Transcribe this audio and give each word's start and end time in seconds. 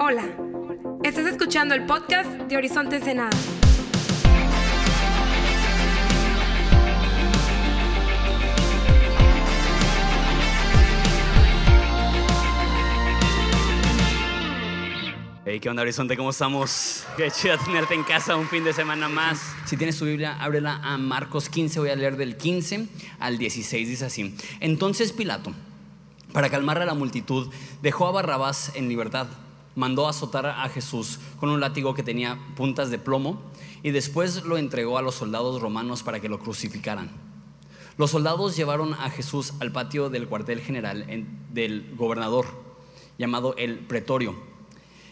Hola, 0.00 0.28
estás 1.02 1.26
escuchando 1.26 1.74
el 1.74 1.84
podcast 1.84 2.30
de 2.30 2.56
Horizonte 2.56 2.96
Ensenada. 2.96 3.36
Hey, 15.44 15.58
¿qué 15.58 15.68
onda, 15.68 15.82
Horizonte? 15.82 16.16
¿Cómo 16.16 16.30
estamos? 16.30 17.04
Qué 17.16 17.28
chido 17.32 17.58
tenerte 17.58 17.94
en 17.94 18.04
casa 18.04 18.36
un 18.36 18.46
fin 18.46 18.62
de 18.62 18.72
semana 18.72 19.08
más. 19.08 19.40
Si 19.64 19.76
tienes 19.76 19.98
tu 19.98 20.04
Biblia, 20.04 20.36
ábrela 20.40 20.76
a 20.76 20.96
Marcos 20.96 21.48
15. 21.48 21.80
Voy 21.80 21.90
a 21.90 21.96
leer 21.96 22.16
del 22.16 22.36
15 22.36 22.86
al 23.18 23.36
16. 23.36 23.88
Dice 23.88 24.04
así: 24.04 24.36
Entonces 24.60 25.12
Pilato, 25.12 25.52
para 26.32 26.50
calmar 26.50 26.80
a 26.80 26.86
la 26.86 26.94
multitud, 26.94 27.52
dejó 27.82 28.06
a 28.06 28.12
Barrabás 28.12 28.70
en 28.76 28.88
libertad. 28.88 29.26
Mandó 29.78 30.08
azotar 30.08 30.46
a 30.46 30.68
Jesús 30.68 31.20
con 31.38 31.50
un 31.50 31.60
látigo 31.60 31.94
que 31.94 32.02
tenía 32.02 32.36
puntas 32.56 32.90
de 32.90 32.98
plomo 32.98 33.40
y 33.84 33.92
después 33.92 34.44
lo 34.44 34.58
entregó 34.58 34.98
a 34.98 35.02
los 35.02 35.14
soldados 35.14 35.62
romanos 35.62 36.02
para 36.02 36.18
que 36.18 36.28
lo 36.28 36.40
crucificaran. 36.40 37.08
Los 37.96 38.10
soldados 38.10 38.56
llevaron 38.56 38.94
a 38.94 39.08
Jesús 39.10 39.54
al 39.60 39.70
patio 39.70 40.10
del 40.10 40.26
cuartel 40.26 40.60
general 40.60 41.06
del 41.52 41.94
gobernador, 41.96 42.46
llamado 43.18 43.54
el 43.56 43.78
Pretorio 43.78 44.34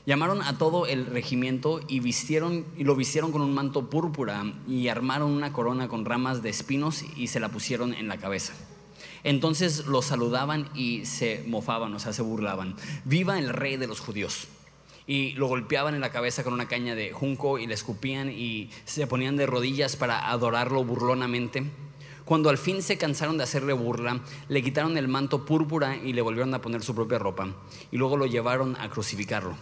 Llamaron 0.07 0.41
a 0.43 0.57
todo 0.57 0.87
el 0.87 1.07
regimiento 1.07 1.81
y, 1.89 1.99
vistieron, 1.99 2.65
y 2.77 2.85
lo 2.85 2.95
vistieron 2.95 3.33
con 3.33 3.43
un 3.43 3.53
manto 3.53 3.91
púrpura 3.91 4.45
y 4.69 4.87
armaron 4.87 5.33
una 5.33 5.53
corona 5.53 5.89
con 5.89 6.05
ramas 6.05 6.43
de 6.45 6.49
espinos 6.49 7.05
y 7.17 7.27
se 7.27 7.41
la 7.41 7.49
pusieron 7.49 7.93
en 7.93 8.07
la 8.07 8.17
cabeza. 8.17 8.53
Entonces 9.25 9.87
lo 9.87 10.03
saludaban 10.03 10.69
y 10.77 11.07
se 11.07 11.43
mofaban, 11.49 11.93
o 11.93 11.99
sea, 11.99 12.13
se 12.13 12.23
burlaban. 12.23 12.77
Viva 13.05 13.41
el 13.41 13.49
rey 13.49 13.77
de 13.77 13.89
los 13.89 13.99
judíos. 13.99 14.47
Y 15.07 15.33
lo 15.33 15.47
golpeaban 15.47 15.95
en 15.95 16.01
la 16.01 16.11
cabeza 16.11 16.43
con 16.43 16.53
una 16.53 16.69
caña 16.69 16.95
de 16.95 17.13
junco 17.13 17.59
y 17.59 17.67
le 17.67 17.75
escupían 17.75 18.31
y 18.31 18.71
se 18.85 19.07
ponían 19.07 19.37
de 19.37 19.47
rodillas 19.47 19.97
para 19.97 20.31
adorarlo 20.31 20.85
burlonamente. 20.85 21.65
Cuando 22.25 22.51
al 22.51 22.59
fin 22.59 22.83
se 22.83 22.99
cansaron 22.99 23.39
de 23.39 23.45
hacerle 23.45 23.73
burla, 23.73 24.21
le 24.49 24.63
quitaron 24.63 24.99
el 24.99 25.07
manto 25.07 25.45
púrpura 25.45 25.97
y 25.97 26.13
le 26.13 26.23
volvieron 26.23 26.53
a 26.55 26.61
poner 26.61 26.83
su 26.83 26.95
propia 26.95 27.19
ropa. 27.19 27.55
Y 27.93 27.99
luego 27.99 28.17
lo 28.17 28.27
llevaron 28.27 28.77
a 28.81 28.91
crucificarlo 28.91 29.57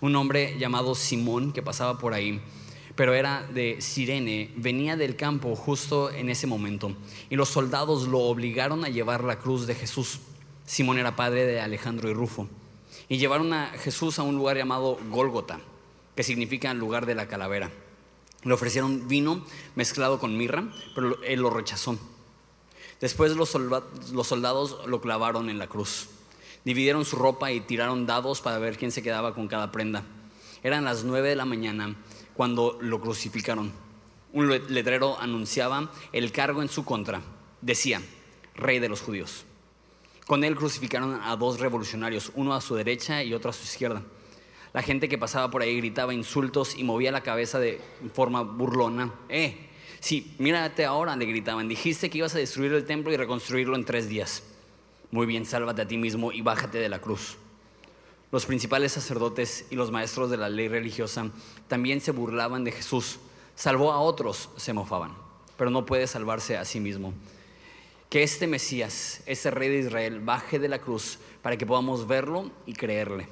un 0.00 0.16
hombre 0.16 0.56
llamado 0.58 0.94
Simón 0.94 1.52
que 1.52 1.62
pasaba 1.62 1.98
por 1.98 2.14
ahí, 2.14 2.40
pero 2.94 3.14
era 3.14 3.46
de 3.52 3.80
Sirene, 3.80 4.50
venía 4.56 4.96
del 4.96 5.16
campo 5.16 5.54
justo 5.56 6.10
en 6.10 6.28
ese 6.28 6.46
momento, 6.46 6.94
y 7.30 7.36
los 7.36 7.48
soldados 7.48 8.08
lo 8.08 8.20
obligaron 8.20 8.84
a 8.84 8.88
llevar 8.88 9.24
la 9.24 9.38
cruz 9.38 9.66
de 9.66 9.74
Jesús. 9.74 10.20
Simón 10.64 10.98
era 10.98 11.16
padre 11.16 11.46
de 11.46 11.60
Alejandro 11.60 12.10
y 12.10 12.14
Rufo, 12.14 12.48
y 13.08 13.18
llevaron 13.18 13.52
a 13.52 13.68
Jesús 13.78 14.18
a 14.18 14.22
un 14.22 14.36
lugar 14.36 14.56
llamado 14.56 14.98
Gólgota, 15.10 15.60
que 16.14 16.22
significa 16.22 16.74
lugar 16.74 17.06
de 17.06 17.14
la 17.14 17.28
calavera. 17.28 17.70
Le 18.42 18.52
ofrecieron 18.52 19.08
vino 19.08 19.44
mezclado 19.74 20.18
con 20.18 20.36
mirra, 20.36 20.64
pero 20.94 21.22
él 21.22 21.40
lo 21.40 21.50
rechazó. 21.50 21.98
Después 23.00 23.32
los 23.36 23.48
soldados 24.28 24.86
lo 24.86 25.00
clavaron 25.00 25.50
en 25.50 25.58
la 25.58 25.66
cruz. 25.66 26.08
Dividieron 26.64 27.04
su 27.04 27.16
ropa 27.16 27.52
y 27.52 27.60
tiraron 27.60 28.06
dados 28.06 28.40
para 28.40 28.58
ver 28.58 28.76
quién 28.76 28.90
se 28.90 29.02
quedaba 29.02 29.34
con 29.34 29.48
cada 29.48 29.70
prenda. 29.70 30.02
Eran 30.62 30.84
las 30.84 31.04
nueve 31.04 31.28
de 31.28 31.36
la 31.36 31.44
mañana 31.44 31.94
cuando 32.34 32.78
lo 32.80 33.00
crucificaron. 33.00 33.72
Un 34.32 34.48
letrero 34.68 35.18
anunciaba 35.20 35.90
el 36.12 36.32
cargo 36.32 36.62
en 36.62 36.68
su 36.68 36.84
contra. 36.84 37.22
Decía, 37.62 38.02
Rey 38.54 38.78
de 38.78 38.88
los 38.88 39.00
judíos. 39.00 39.45
Con 40.26 40.42
él 40.42 40.56
crucificaron 40.56 41.20
a 41.22 41.36
dos 41.36 41.60
revolucionarios, 41.60 42.32
uno 42.34 42.54
a 42.54 42.60
su 42.60 42.74
derecha 42.74 43.22
y 43.22 43.32
otro 43.32 43.50
a 43.50 43.52
su 43.52 43.62
izquierda. 43.62 44.02
La 44.72 44.82
gente 44.82 45.08
que 45.08 45.18
pasaba 45.18 45.50
por 45.50 45.62
ahí 45.62 45.76
gritaba 45.76 46.12
insultos 46.12 46.76
y 46.76 46.82
movía 46.82 47.12
la 47.12 47.22
cabeza 47.22 47.60
de 47.60 47.80
forma 48.12 48.42
burlona. 48.42 49.14
¡Eh! 49.28 49.70
Sí, 50.00 50.34
mírate 50.38 50.84
ahora, 50.84 51.14
le 51.16 51.26
gritaban. 51.26 51.68
Dijiste 51.68 52.10
que 52.10 52.18
ibas 52.18 52.34
a 52.34 52.38
destruir 52.38 52.72
el 52.72 52.84
templo 52.84 53.12
y 53.12 53.16
reconstruirlo 53.16 53.76
en 53.76 53.84
tres 53.84 54.08
días. 54.08 54.42
Muy 55.12 55.26
bien, 55.26 55.46
sálvate 55.46 55.82
a 55.82 55.88
ti 55.88 55.96
mismo 55.96 56.32
y 56.32 56.42
bájate 56.42 56.78
de 56.78 56.88
la 56.88 56.98
cruz. 56.98 57.38
Los 58.32 58.44
principales 58.46 58.92
sacerdotes 58.92 59.66
y 59.70 59.76
los 59.76 59.92
maestros 59.92 60.28
de 60.28 60.36
la 60.36 60.48
ley 60.48 60.66
religiosa 60.66 61.30
también 61.68 62.00
se 62.00 62.10
burlaban 62.10 62.64
de 62.64 62.72
Jesús. 62.72 63.20
Salvó 63.54 63.92
a 63.92 64.00
otros, 64.00 64.50
se 64.56 64.72
mofaban, 64.72 65.12
pero 65.56 65.70
no 65.70 65.86
puede 65.86 66.08
salvarse 66.08 66.56
a 66.56 66.64
sí 66.64 66.80
mismo. 66.80 67.14
Que 68.08 68.22
este 68.22 68.46
Mesías, 68.46 69.22
este 69.26 69.50
rey 69.50 69.68
de 69.68 69.78
Israel, 69.78 70.20
baje 70.20 70.58
de 70.58 70.68
la 70.68 70.78
cruz 70.78 71.18
para 71.42 71.56
que 71.56 71.66
podamos 71.66 72.06
verlo 72.06 72.50
y 72.64 72.72
creerle. 72.72 73.28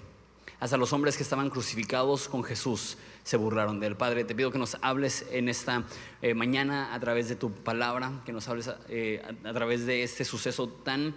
Hasta 0.58 0.76
los 0.76 0.92
hombres 0.92 1.16
que 1.16 1.22
estaban 1.22 1.50
crucificados 1.50 2.28
con 2.28 2.42
Jesús 2.42 2.96
se 3.22 3.36
burlaron 3.36 3.80
del 3.80 3.96
Padre. 3.96 4.24
Te 4.24 4.34
pido 4.34 4.50
que 4.50 4.58
nos 4.58 4.76
hables 4.82 5.26
en 5.30 5.48
esta 5.48 5.84
eh, 6.22 6.34
mañana 6.34 6.94
a 6.94 7.00
través 7.00 7.28
de 7.28 7.36
tu 7.36 7.52
palabra, 7.52 8.22
que 8.24 8.32
nos 8.32 8.48
hables 8.48 8.70
eh, 8.88 9.22
a 9.44 9.52
través 9.52 9.86
de 9.86 10.02
este 10.02 10.24
suceso 10.24 10.68
tan 10.68 11.14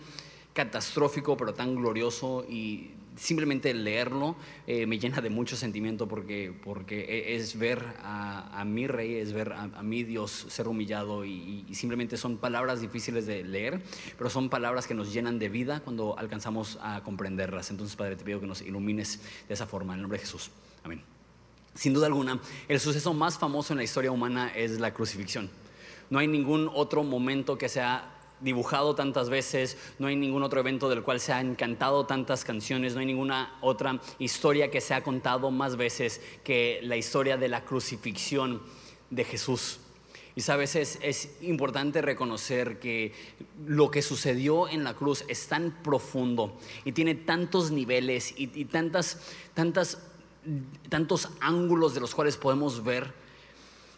catastrófico, 0.54 1.38
pero 1.38 1.54
tan 1.54 1.76
glorioso 1.76 2.46
y 2.50 2.92
simplemente 3.18 3.74
leerlo 3.74 4.36
eh, 4.68 4.86
me 4.86 5.00
llena 5.00 5.22
de 5.22 5.30
mucho 5.30 5.58
sentimiento 5.58 6.08
porque, 6.08 6.54
porque 6.64 7.02
e, 7.02 7.36
es 7.36 7.58
ver 7.58 7.84
a, 8.00 8.64
mi 8.66 8.88
rey, 8.88 9.16
es 9.16 9.34
ver 9.34 9.54
a, 9.54 9.68
mi 9.84 10.04
Dios 10.04 10.46
ser 10.50 10.68
humillado 10.68 11.26
y, 11.26 11.66
simplemente 11.74 12.18
son 12.18 12.38
palabras 12.38 12.82
difíciles 12.82 13.26
de 13.26 13.44
leer, 13.44 13.82
pero 14.18 14.30
son 14.30 14.50
palabras 14.50 14.88
que 14.88 14.94
nos 14.94 15.12
llenan 15.12 15.40
de 15.40 15.50
vida 15.50 15.82
cuando 15.82 16.18
alcanzamos 16.18 16.78
a 16.82 17.04
comprenderlas. 17.04 17.70
Entonces, 17.70 17.96
Padre, 17.96 18.16
te 18.16 18.24
pido 18.24 18.40
que 18.40 18.48
nos 18.48 18.62
ilumines 18.62 19.22
de 19.48 19.54
esa 19.54 19.68
forma, 19.68 19.94
en 19.94 20.00
el 20.00 20.02
nombre 20.04 20.20
de 20.20 20.26
Jesús. 20.26 20.52
Amén. 20.84 21.02
Sin 21.74 21.94
duda 21.94 22.08
alguna, 22.08 22.40
el 22.68 22.80
suceso 22.80 23.14
más 23.14 23.38
famoso 23.38 23.74
en 23.74 23.78
la 23.78 23.84
historia 23.84 24.12
humana 24.12 24.52
es 24.56 24.80
la 24.80 24.94
crucifixión. 24.94 25.50
No 26.10 26.20
hay 26.20 26.28
ningún 26.28 26.70
otro 26.74 27.04
momento 27.04 27.58
que 27.58 27.70
sea 27.70 28.17
dibujado 28.40 28.96
tantas 28.96 29.30
veces, 29.30 29.78
no 30.00 30.08
hay 30.08 30.16
ningún 30.16 30.44
otro 30.44 30.60
evento 30.60 30.90
del 30.90 31.04
cual 31.04 31.20
se 31.20 31.34
han 31.34 31.56
cantado 31.56 32.06
tantas 32.06 32.44
canciones, 32.44 32.94
no 32.94 33.00
hay 33.00 33.06
ninguna 33.06 33.58
otra 33.62 34.00
historia 34.20 34.70
que 34.70 34.82
se 34.82 34.94
ha 34.94 35.04
contado 35.04 35.52
más 35.52 35.76
veces 35.76 36.22
que 36.44 36.80
la 36.84 36.98
historia 36.98 37.38
de 37.38 37.48
la 37.48 37.66
crucifixión 37.66 38.62
de 39.10 39.24
Jesús. 39.24 39.80
Y 40.36 40.42
sabes, 40.42 40.76
es, 40.76 41.00
es 41.02 41.32
importante 41.42 42.00
reconocer 42.04 42.80
que 42.80 43.12
lo 43.66 43.90
que 43.90 44.04
sucedió 44.04 44.70
en 44.70 44.84
la 44.84 44.94
cruz 44.94 45.26
es 45.28 45.48
tan 45.48 45.82
profundo 45.82 46.60
y 46.86 46.92
tiene 46.92 47.16
tantos 47.16 47.72
niveles 47.72 48.36
y, 48.38 48.66
tantas, 48.66 49.20
tantas, 49.56 49.98
tantos 50.90 51.30
ángulos 51.40 51.96
de 51.96 52.02
los 52.02 52.14
cuales 52.14 52.38
podemos 52.38 52.84
ver 52.84 53.12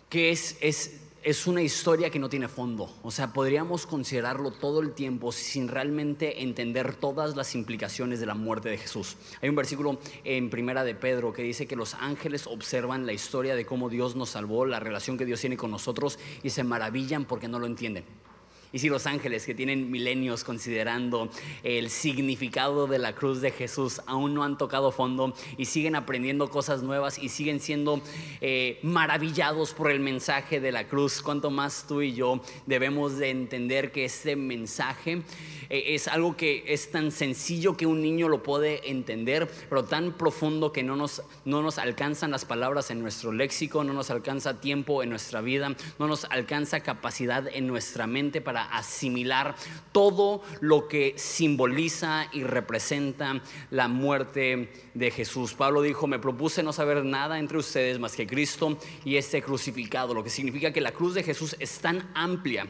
que 0.10 0.32
es, 0.32 0.58
es 0.62 1.02
es 1.24 1.48
una 1.48 1.62
historia 1.62 2.10
que 2.10 2.20
no 2.20 2.30
tiene 2.30 2.48
fondo. 2.48 2.90
O 3.04 3.12
sea, 3.12 3.34
podríamos 3.34 3.86
considerarlo 3.86 4.52
todo 4.52 4.80
el 4.80 4.94
tiempo 4.94 5.32
sin 5.32 5.68
realmente 5.68 6.44
entender 6.44 6.96
todas 6.96 7.36
las 7.36 7.56
implicaciones 7.56 8.20
de 8.20 8.26
la 8.26 8.36
muerte 8.36 8.70
de 8.70 8.78
Jesús. 8.78 9.18
Hay 9.42 9.50
un 9.50 9.56
versículo 9.56 10.00
en 10.24 10.50
Primera 10.50 10.84
de 10.84 10.96
Pedro 10.96 11.34
que 11.34 11.44
dice 11.44 11.68
que 11.68 11.76
los 11.76 11.94
ángeles 11.96 12.48
observan 12.48 13.06
la 13.06 13.14
historia 13.14 13.56
de 13.56 13.66
cómo 13.66 13.90
Dios 13.90 14.16
nos 14.16 14.30
salvó, 14.30 14.66
la 14.66 14.80
relación 14.80 15.18
que 15.18 15.26
Dios 15.26 15.42
tiene 15.42 15.58
con 15.58 15.72
nosotros 15.72 16.20
y 16.42 16.52
se 16.52 16.64
maravillan 16.64 17.26
porque 17.26 17.48
no 17.48 17.60
lo 17.60 17.66
entienden. 17.66 18.06
Y 18.72 18.80
si 18.80 18.90
los 18.90 19.08
ángeles 19.08 19.46
que 19.46 19.56
tienen 19.56 19.90
milenios 19.90 20.44
considerando 20.44 21.30
el 21.64 21.90
significado 21.90 22.86
de 22.86 23.00
la 23.00 23.16
cruz 23.16 23.42
de 23.42 23.52
Jesús 23.52 24.02
aún 24.06 24.34
no 24.34 24.44
han 24.44 24.58
tocado 24.58 24.92
fondo 24.92 25.34
y 25.58 25.66
siguen 25.66 25.96
aprendiendo 25.96 26.50
cosas 26.50 26.84
nuevas 26.84 27.18
y 27.18 27.30
siguen 27.30 27.60
siendo 27.60 28.02
eh, 28.42 28.80
maravillados 28.84 29.74
por 29.74 29.90
el 29.90 30.00
mensaje 30.00 30.60
de 30.60 30.72
la 30.72 30.88
cruz, 30.88 31.22
cuanto 31.22 31.50
más 31.50 31.86
tú 31.88 32.02
y 32.02 32.14
yo 32.14 32.42
debemos 32.68 33.18
de 33.18 33.32
entender 33.32 33.92
que 33.92 34.06
ese 34.06 34.36
mensaje 34.36 35.24
eh, 35.70 35.96
es 35.96 36.08
algo 36.08 36.38
que 36.38 36.64
es 36.68 36.92
tan 36.92 37.12
sencillo 37.12 37.76
que 37.76 37.86
un 37.86 38.02
niño 38.02 38.28
lo 38.28 38.44
puede 38.44 38.90
entender, 38.90 39.50
pero 39.70 39.84
tan 39.84 40.14
profundo 40.14 40.72
que 40.72 40.84
no 40.84 40.96
nos, 40.96 41.24
no 41.46 41.62
nos 41.62 41.78
alcanzan 41.78 42.32
las 42.32 42.46
palabras 42.46 42.92
en 42.92 43.02
nuestro 43.02 43.32
léxico, 43.32 43.84
no 43.84 43.94
nos 43.94 44.10
alcanza 44.10 44.62
tiempo 44.62 45.02
en 45.04 45.10
nuestra 45.10 45.42
vida, 45.42 45.76
no 45.98 46.08
nos 46.08 46.26
alcanza 46.26 46.82
capacidad 46.82 47.48
en 47.48 47.68
nuestra 47.68 48.08
mente 48.08 48.42
para 48.42 48.59
asimilar 48.64 49.56
todo 49.92 50.42
lo 50.62 50.88
que 50.88 51.14
simboliza 51.18 52.28
y 52.32 52.44
representa 52.44 53.42
la 53.72 53.88
muerte 53.88 54.72
de 54.94 55.12
Jesús. 55.12 55.54
Pablo 55.54 55.82
dijo, 55.82 56.08
me 56.08 56.20
propuse 56.20 56.64
no 56.64 56.74
saber 56.74 57.04
nada 57.06 57.40
entre 57.40 57.58
ustedes 57.58 58.00
más 58.00 58.16
que 58.16 58.28
Cristo 58.28 58.78
y 59.06 59.18
este 59.18 59.42
crucificado, 59.42 60.14
lo 60.14 60.24
que 60.24 60.30
significa 60.30 60.72
que 60.74 60.82
la 60.82 60.92
cruz 60.92 61.14
de 61.14 61.24
Jesús 61.24 61.56
es 61.60 61.80
tan 61.80 62.10
amplia 62.14 62.68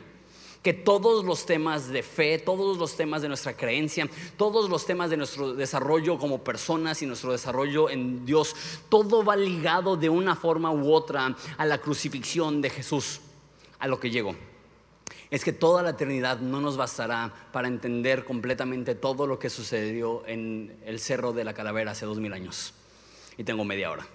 que 0.62 0.74
todos 0.74 1.24
los 1.24 1.46
temas 1.46 1.88
de 1.90 2.04
fe, 2.04 2.38
todos 2.38 2.78
los 2.78 2.96
temas 2.96 3.22
de 3.22 3.30
nuestra 3.30 3.56
creencia, 3.56 4.10
todos 4.38 4.70
los 4.70 4.86
temas 4.86 5.10
de 5.10 5.18
nuestro 5.18 5.54
desarrollo 5.54 6.18
como 6.18 6.44
personas 6.44 7.02
y 7.02 7.06
nuestro 7.06 7.32
desarrollo 7.32 7.90
en 7.90 8.26
Dios, 8.26 8.56
todo 8.90 9.24
va 9.24 9.36
ligado 9.36 9.96
de 9.96 10.10
una 10.10 10.36
forma 10.36 10.72
u 10.72 10.92
otra 10.92 11.36
a 11.58 11.66
la 11.66 11.78
crucifixión 11.78 12.62
de 12.62 12.70
Jesús, 12.70 13.22
a 13.80 13.88
lo 13.88 14.00
que 14.00 14.10
llegó. 14.10 14.36
Es 15.32 15.44
que 15.44 15.54
toda 15.54 15.84
la 15.84 15.92
eternidad 15.92 16.40
no 16.40 16.60
nos 16.60 16.76
bastará 16.76 17.32
para 17.52 17.68
entender 17.68 18.26
completamente 18.26 18.96
todo 18.96 19.28
lo 19.28 19.38
que 19.38 19.50
sucedió 19.50 20.26
en 20.26 20.76
el 20.86 21.00
Cerro 21.00 21.34
de 21.34 21.44
la 21.44 21.54
Calavera 21.54 21.92
hace 21.92 22.06
dos 22.06 22.20
mil 22.20 22.34
años. 22.34 22.74
y 23.38 23.44
tengo 23.44 23.64
media 23.64 23.92
hora. 23.92 24.06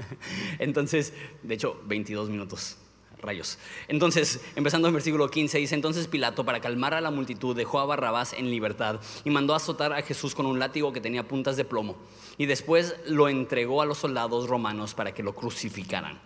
Entonces, 0.58 1.14
de 1.42 1.54
hecho, 1.54 1.80
22 1.86 2.28
minutos. 2.28 2.76
Rayos. 3.18 3.58
Entonces, 3.88 4.40
empezando 4.56 4.88
en 4.88 4.94
versículo 4.94 5.30
15, 5.30 5.56
dice, 5.56 5.74
entonces 5.74 6.06
Pilato, 6.06 6.44
para 6.44 6.60
calmar 6.60 6.92
a 6.92 7.00
la 7.00 7.10
multitud, 7.10 7.56
dejó 7.56 7.80
a 7.80 7.86
Barrabás 7.86 8.34
en 8.34 8.50
libertad 8.50 9.00
y 9.24 9.30
mandó 9.30 9.54
azotar 9.54 9.94
a 9.94 10.02
Jesús 10.02 10.34
con 10.34 10.44
un 10.44 10.58
látigo 10.58 10.92
que 10.92 11.00
tenía 11.00 11.26
puntas 11.26 11.56
de 11.56 11.64
plomo. 11.64 11.96
Y 12.36 12.44
después 12.44 12.94
lo 13.06 13.30
entregó 13.30 13.80
a 13.80 13.86
los 13.86 13.96
soldados 13.96 14.48
romanos 14.48 14.92
para 14.92 15.14
que 15.14 15.22
lo 15.22 15.34
crucificaran. 15.34 16.20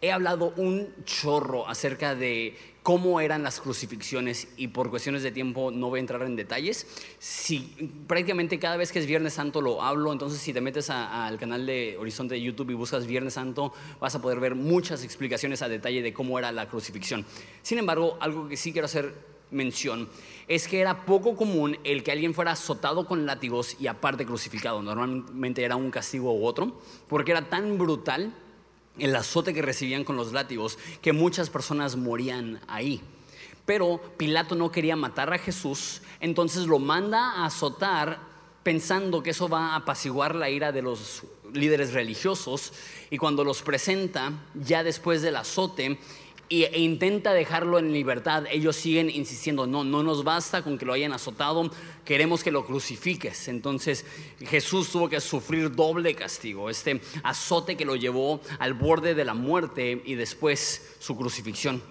He 0.00 0.10
hablado 0.10 0.52
un 0.56 0.92
chorro 1.04 1.68
acerca 1.68 2.14
de 2.14 2.56
cómo 2.82 3.20
eran 3.20 3.42
las 3.42 3.60
crucifixiones 3.60 4.48
y 4.56 4.68
por 4.68 4.90
cuestiones 4.90 5.22
de 5.22 5.30
tiempo 5.30 5.70
no 5.70 5.88
voy 5.88 5.98
a 5.98 6.00
entrar 6.00 6.22
en 6.22 6.36
detalles. 6.36 6.86
Si 7.18 7.60
prácticamente 8.06 8.58
cada 8.58 8.76
vez 8.76 8.90
que 8.90 8.98
es 8.98 9.06
Viernes 9.06 9.34
Santo 9.34 9.60
lo 9.60 9.82
hablo, 9.82 10.12
entonces 10.12 10.40
si 10.40 10.52
te 10.52 10.60
metes 10.60 10.90
al 10.90 11.38
canal 11.38 11.64
de 11.64 11.96
Horizonte 11.98 12.34
de 12.34 12.42
YouTube 12.42 12.70
y 12.70 12.74
buscas 12.74 13.06
Viernes 13.06 13.34
Santo, 13.34 13.72
vas 14.00 14.14
a 14.14 14.22
poder 14.22 14.40
ver 14.40 14.54
muchas 14.54 15.04
explicaciones 15.04 15.62
a 15.62 15.68
detalle 15.68 16.02
de 16.02 16.12
cómo 16.12 16.38
era 16.38 16.50
la 16.50 16.68
crucifixión. 16.68 17.24
Sin 17.62 17.78
embargo, 17.78 18.16
algo 18.20 18.48
que 18.48 18.56
sí 18.56 18.72
quiero 18.72 18.86
hacer 18.86 19.14
mención 19.52 20.08
es 20.48 20.66
que 20.66 20.80
era 20.80 21.04
poco 21.04 21.36
común 21.36 21.78
el 21.84 22.02
que 22.02 22.10
alguien 22.10 22.34
fuera 22.34 22.52
azotado 22.52 23.06
con 23.06 23.26
látigos 23.26 23.76
y 23.78 23.86
aparte 23.86 24.26
crucificado. 24.26 24.82
Normalmente 24.82 25.62
era 25.62 25.76
un 25.76 25.90
castigo 25.90 26.32
u 26.32 26.44
otro, 26.44 26.80
porque 27.06 27.30
era 27.30 27.48
tan 27.48 27.78
brutal 27.78 28.34
el 28.98 29.16
azote 29.16 29.54
que 29.54 29.62
recibían 29.62 30.04
con 30.04 30.16
los 30.16 30.32
látigos, 30.32 30.78
que 31.00 31.12
muchas 31.12 31.50
personas 31.50 31.96
morían 31.96 32.60
ahí. 32.68 33.00
Pero 33.64 34.00
Pilato 34.16 34.54
no 34.54 34.72
quería 34.72 34.96
matar 34.96 35.32
a 35.32 35.38
Jesús, 35.38 36.02
entonces 36.20 36.66
lo 36.66 36.78
manda 36.78 37.32
a 37.32 37.46
azotar 37.46 38.18
pensando 38.62 39.22
que 39.22 39.30
eso 39.30 39.48
va 39.48 39.72
a 39.72 39.76
apaciguar 39.76 40.34
la 40.34 40.50
ira 40.50 40.72
de 40.72 40.82
los 40.82 41.22
líderes 41.52 41.92
religiosos 41.92 42.72
y 43.10 43.18
cuando 43.18 43.44
los 43.44 43.62
presenta 43.62 44.32
ya 44.54 44.82
después 44.84 45.22
del 45.22 45.36
azote 45.36 45.98
e 46.52 46.80
intenta 46.80 47.32
dejarlo 47.32 47.78
en 47.78 47.92
libertad, 47.92 48.44
ellos 48.50 48.76
siguen 48.76 49.08
insistiendo, 49.08 49.66
no, 49.66 49.84
no 49.84 50.02
nos 50.02 50.22
basta 50.22 50.62
con 50.62 50.76
que 50.76 50.84
lo 50.84 50.92
hayan 50.92 51.12
azotado, 51.12 51.70
queremos 52.04 52.44
que 52.44 52.50
lo 52.52 52.66
crucifiques. 52.66 53.48
Entonces 53.48 54.04
Jesús 54.40 54.90
tuvo 54.90 55.08
que 55.08 55.20
sufrir 55.20 55.74
doble 55.74 56.14
castigo, 56.14 56.68
este 56.68 57.00
azote 57.22 57.76
que 57.76 57.86
lo 57.86 57.96
llevó 57.96 58.40
al 58.58 58.74
borde 58.74 59.14
de 59.14 59.24
la 59.24 59.34
muerte 59.34 60.02
y 60.04 60.14
después 60.14 60.96
su 60.98 61.16
crucifixión. 61.16 61.82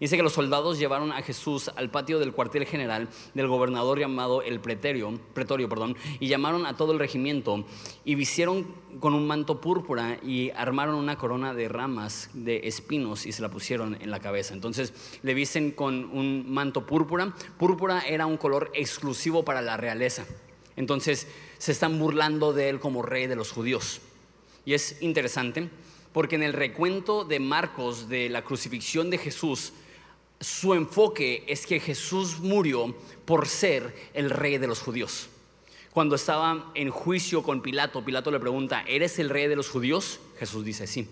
Dice 0.00 0.16
que 0.16 0.22
los 0.22 0.34
soldados 0.34 0.78
llevaron 0.78 1.10
a 1.10 1.22
Jesús 1.22 1.70
al 1.74 1.90
patio 1.90 2.20
del 2.20 2.32
cuartel 2.32 2.64
general 2.66 3.08
del 3.34 3.48
gobernador 3.48 3.98
llamado 3.98 4.42
el 4.42 4.60
Pretorio, 4.60 5.18
Pretorio 5.34 5.68
perdón, 5.68 5.96
y 6.20 6.28
llamaron 6.28 6.66
a 6.66 6.76
todo 6.76 6.92
el 6.92 7.00
regimiento 7.00 7.64
y 8.04 8.14
vistieron 8.14 8.64
con 9.00 9.14
un 9.14 9.26
manto 9.26 9.60
púrpura 9.60 10.18
y 10.22 10.50
armaron 10.50 10.94
una 10.94 11.18
corona 11.18 11.52
de 11.52 11.68
ramas 11.68 12.30
de 12.32 12.60
espinos 12.68 13.26
y 13.26 13.32
se 13.32 13.42
la 13.42 13.50
pusieron 13.50 13.96
en 14.00 14.12
la 14.12 14.20
cabeza. 14.20 14.54
Entonces 14.54 14.92
le 15.22 15.34
visten 15.34 15.72
con 15.72 16.04
un 16.16 16.48
manto 16.48 16.86
púrpura. 16.86 17.34
Púrpura 17.58 18.00
era 18.00 18.26
un 18.26 18.36
color 18.36 18.70
exclusivo 18.74 19.44
para 19.44 19.62
la 19.62 19.76
realeza. 19.76 20.24
Entonces 20.76 21.26
se 21.58 21.72
están 21.72 21.98
burlando 21.98 22.52
de 22.52 22.68
él 22.68 22.78
como 22.78 23.02
rey 23.02 23.26
de 23.26 23.34
los 23.34 23.50
judíos. 23.50 24.00
Y 24.64 24.74
es 24.74 25.02
interesante 25.02 25.70
porque 26.12 26.36
en 26.36 26.44
el 26.44 26.52
recuento 26.52 27.24
de 27.24 27.40
Marcos 27.40 28.08
de 28.08 28.28
la 28.28 28.42
crucifixión 28.42 29.10
de 29.10 29.18
Jesús, 29.18 29.72
su 30.40 30.74
enfoque 30.74 31.44
es 31.46 31.66
que 31.66 31.80
Jesús 31.80 32.38
murió 32.38 32.94
por 33.24 33.48
ser 33.48 34.10
el 34.14 34.30
rey 34.30 34.58
de 34.58 34.66
los 34.66 34.80
judíos. 34.80 35.28
Cuando 35.92 36.14
estaba 36.14 36.70
en 36.74 36.90
juicio 36.90 37.42
con 37.42 37.60
Pilato, 37.60 38.04
Pilato 38.04 38.30
le 38.30 38.38
pregunta, 38.38 38.84
¿eres 38.86 39.18
el 39.18 39.30
rey 39.30 39.48
de 39.48 39.56
los 39.56 39.68
judíos? 39.68 40.20
Jesús 40.38 40.64
dice, 40.64 40.86
sí. 40.86 41.08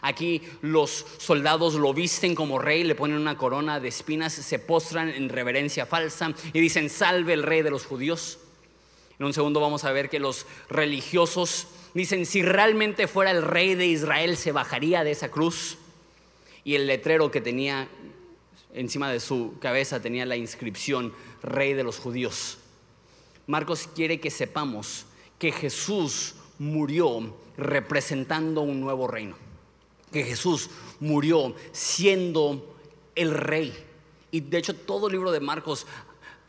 Aquí 0.00 0.42
los 0.60 1.06
soldados 1.18 1.74
lo 1.74 1.92
visten 1.94 2.34
como 2.34 2.58
rey, 2.58 2.84
le 2.84 2.94
ponen 2.94 3.16
una 3.16 3.36
corona 3.36 3.80
de 3.80 3.88
espinas, 3.88 4.32
se 4.32 4.58
postran 4.58 5.08
en 5.08 5.28
reverencia 5.28 5.86
falsa 5.86 6.34
y 6.52 6.60
dicen, 6.60 6.90
salve 6.90 7.32
el 7.32 7.42
rey 7.42 7.62
de 7.62 7.70
los 7.70 7.84
judíos. 7.84 8.38
En 9.18 9.26
un 9.26 9.32
segundo 9.32 9.60
vamos 9.60 9.84
a 9.84 9.92
ver 9.92 10.08
que 10.08 10.20
los 10.20 10.46
religiosos 10.68 11.66
dicen, 11.94 12.26
si 12.26 12.42
realmente 12.42 13.08
fuera 13.08 13.32
el 13.32 13.42
rey 13.42 13.74
de 13.74 13.86
Israel, 13.86 14.36
se 14.36 14.52
bajaría 14.52 15.02
de 15.02 15.10
esa 15.10 15.30
cruz. 15.30 15.78
Y 16.62 16.74
el 16.74 16.86
letrero 16.86 17.30
que 17.30 17.40
tenía 17.40 17.88
encima 18.78 19.10
de 19.10 19.20
su 19.20 19.54
cabeza 19.60 20.00
tenía 20.00 20.24
la 20.24 20.36
inscripción 20.36 21.12
Rey 21.42 21.74
de 21.74 21.82
los 21.82 21.98
Judíos. 21.98 22.58
Marcos 23.46 23.88
quiere 23.94 24.20
que 24.20 24.30
sepamos 24.30 25.04
que 25.38 25.52
Jesús 25.52 26.34
murió 26.58 27.34
representando 27.56 28.60
un 28.60 28.80
nuevo 28.80 29.08
reino, 29.08 29.36
que 30.12 30.24
Jesús 30.24 30.70
murió 31.00 31.54
siendo 31.72 32.76
el 33.14 33.32
rey. 33.32 33.74
Y 34.30 34.40
de 34.40 34.58
hecho 34.58 34.74
todo 34.74 35.06
el 35.06 35.14
libro 35.14 35.32
de 35.32 35.40
Marcos 35.40 35.86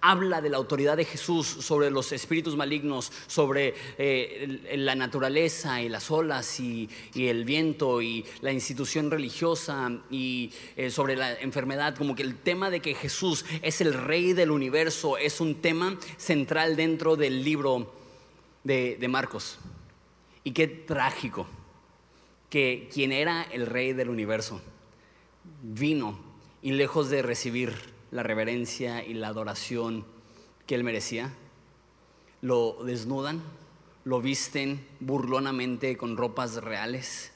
habla 0.01 0.41
de 0.41 0.49
la 0.49 0.57
autoridad 0.57 0.97
de 0.97 1.05
Jesús 1.05 1.47
sobre 1.47 1.91
los 1.91 2.11
espíritus 2.11 2.55
malignos, 2.55 3.11
sobre 3.27 3.73
eh, 3.97 4.75
la 4.75 4.95
naturaleza 4.95 5.81
y 5.81 5.89
las 5.89 6.09
olas 6.11 6.59
y, 6.59 6.89
el 7.15 7.45
viento 7.45 8.01
y 8.01 8.25
la 8.41 8.51
institución 8.51 9.11
religiosa 9.11 9.91
y 10.09 10.51
eh, 10.75 10.89
sobre 10.89 11.15
la 11.15 11.33
enfermedad, 11.33 11.95
como 11.95 12.15
que 12.15 12.23
el 12.23 12.35
tema 12.35 12.69
de 12.69 12.79
que 12.79 12.95
Jesús 12.95 13.45
es 13.61 13.81
el 13.81 13.93
rey 13.93 14.33
del 14.33 14.51
universo 14.51 15.17
es 15.17 15.41
un 15.41 15.55
tema 15.55 15.97
central 16.17 16.75
dentro 16.75 17.15
del 17.15 17.43
libro 17.43 17.93
de, 18.63 18.97
de 18.99 19.07
Marcos. 19.07 19.57
Y 20.43 20.51
qué 20.51 20.67
trágico 20.67 21.47
que 22.49 22.89
quien 22.91 23.11
era 23.11 23.43
el 23.43 23.67
rey 23.67 23.93
del 23.93 24.09
universo 24.09 24.61
vino 25.61 26.17
y 26.61 26.71
lejos 26.71 27.09
de 27.09 27.21
recibir 27.21 27.98
la 28.11 28.23
reverencia 28.23 29.03
y 29.05 29.13
la 29.13 29.27
adoración 29.27 30.05
que 30.65 30.75
él 30.75 30.83
merecía. 30.83 31.33
Lo 32.41 32.83
desnudan, 32.83 33.41
lo 34.05 34.21
visten 34.21 34.85
burlonamente 34.99 35.97
con 35.97 36.17
ropas 36.17 36.55
reales, 36.55 37.31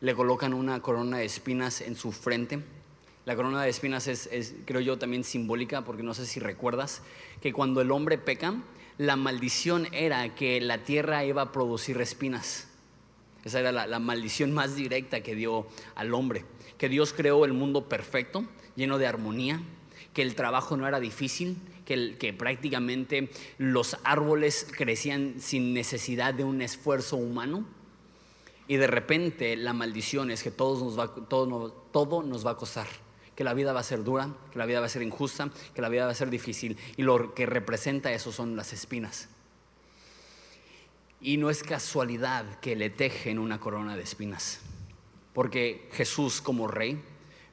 le 0.00 0.14
colocan 0.14 0.52
una 0.52 0.80
corona 0.82 1.18
de 1.18 1.24
espinas 1.24 1.80
en 1.80 1.96
su 1.96 2.12
frente. 2.12 2.60
La 3.24 3.36
corona 3.36 3.62
de 3.62 3.70
espinas 3.70 4.06
es, 4.06 4.54
creo 4.66 4.80
yo, 4.80 4.98
también 4.98 5.24
simbólica, 5.24 5.84
porque 5.84 6.02
no 6.02 6.12
sé 6.12 6.26
si 6.26 6.40
recuerdas 6.40 7.02
que 7.40 7.52
cuando 7.52 7.80
el 7.80 7.90
hombre 7.90 8.18
peca, 8.18 8.54
la 8.98 9.16
maldición 9.16 9.88
era 9.92 10.34
que 10.34 10.60
la 10.60 10.78
tierra 10.84 11.24
iba 11.24 11.42
a 11.42 11.52
producir 11.52 11.98
espinas. 12.00 12.68
Esa 13.44 13.60
era 13.60 13.72
la 13.72 13.98
maldición 13.98 14.52
más 14.52 14.74
directa 14.74 15.22
que 15.22 15.34
dio 15.34 15.66
al 15.94 16.12
hombre. 16.12 16.44
Que 16.76 16.88
Dios 16.88 17.12
creó 17.12 17.44
el 17.44 17.52
mundo 17.52 17.88
perfecto, 17.88 18.44
lleno 18.74 18.98
de 18.98 19.06
armonía, 19.06 19.60
que 20.14 20.22
el 20.22 20.34
trabajo 20.34 20.76
no 20.76 20.86
era 20.86 21.00
difícil, 21.00 21.58
que, 21.84 22.34
prácticamente 22.38 23.30
los 23.58 23.98
árboles 24.04 24.66
crecían 24.76 25.34
sin 25.40 25.74
necesidad 25.74 26.32
de 26.32 26.44
un 26.44 26.62
esfuerzo 26.62 27.16
humano. 27.16 27.66
Y 28.66 28.76
de 28.76 28.86
repente 28.86 29.56
la 29.56 29.74
maldición 29.74 30.30
es 30.30 30.42
que 30.42 30.50
todo 30.50 30.82
nos, 30.82 30.98
va, 30.98 31.14
todo, 31.14 31.70
todo 31.92 32.22
nos 32.22 32.46
va 32.46 32.52
a 32.52 32.56
costar, 32.56 32.86
que 33.36 33.44
la 33.44 33.52
vida 33.52 33.74
va 33.74 33.80
a 33.80 33.84
ser 33.84 34.02
dura, 34.02 34.30
que 34.52 34.58
la 34.58 34.64
vida 34.64 34.80
va 34.80 34.86
a 34.86 34.88
ser 34.88 35.02
injusta, 35.02 35.50
que 35.74 35.82
la 35.82 35.90
vida 35.90 36.06
va 36.06 36.12
a 36.12 36.14
ser 36.14 36.30
difícil. 36.30 36.78
Y 36.96 37.02
lo 37.02 37.34
que 37.34 37.44
representa 37.44 38.12
eso 38.12 38.32
son 38.32 38.56
las 38.56 38.72
espinas. 38.72 39.28
Y 41.20 41.36
no 41.36 41.50
es 41.50 41.62
casualidad 41.62 42.60
que 42.60 42.76
le 42.76 42.88
tejen 42.88 43.38
una 43.38 43.58
corona 43.60 43.96
de 43.96 44.02
espinas, 44.02 44.60
porque 45.32 45.88
Jesús 45.92 46.40
como 46.40 46.68
rey 46.68 47.02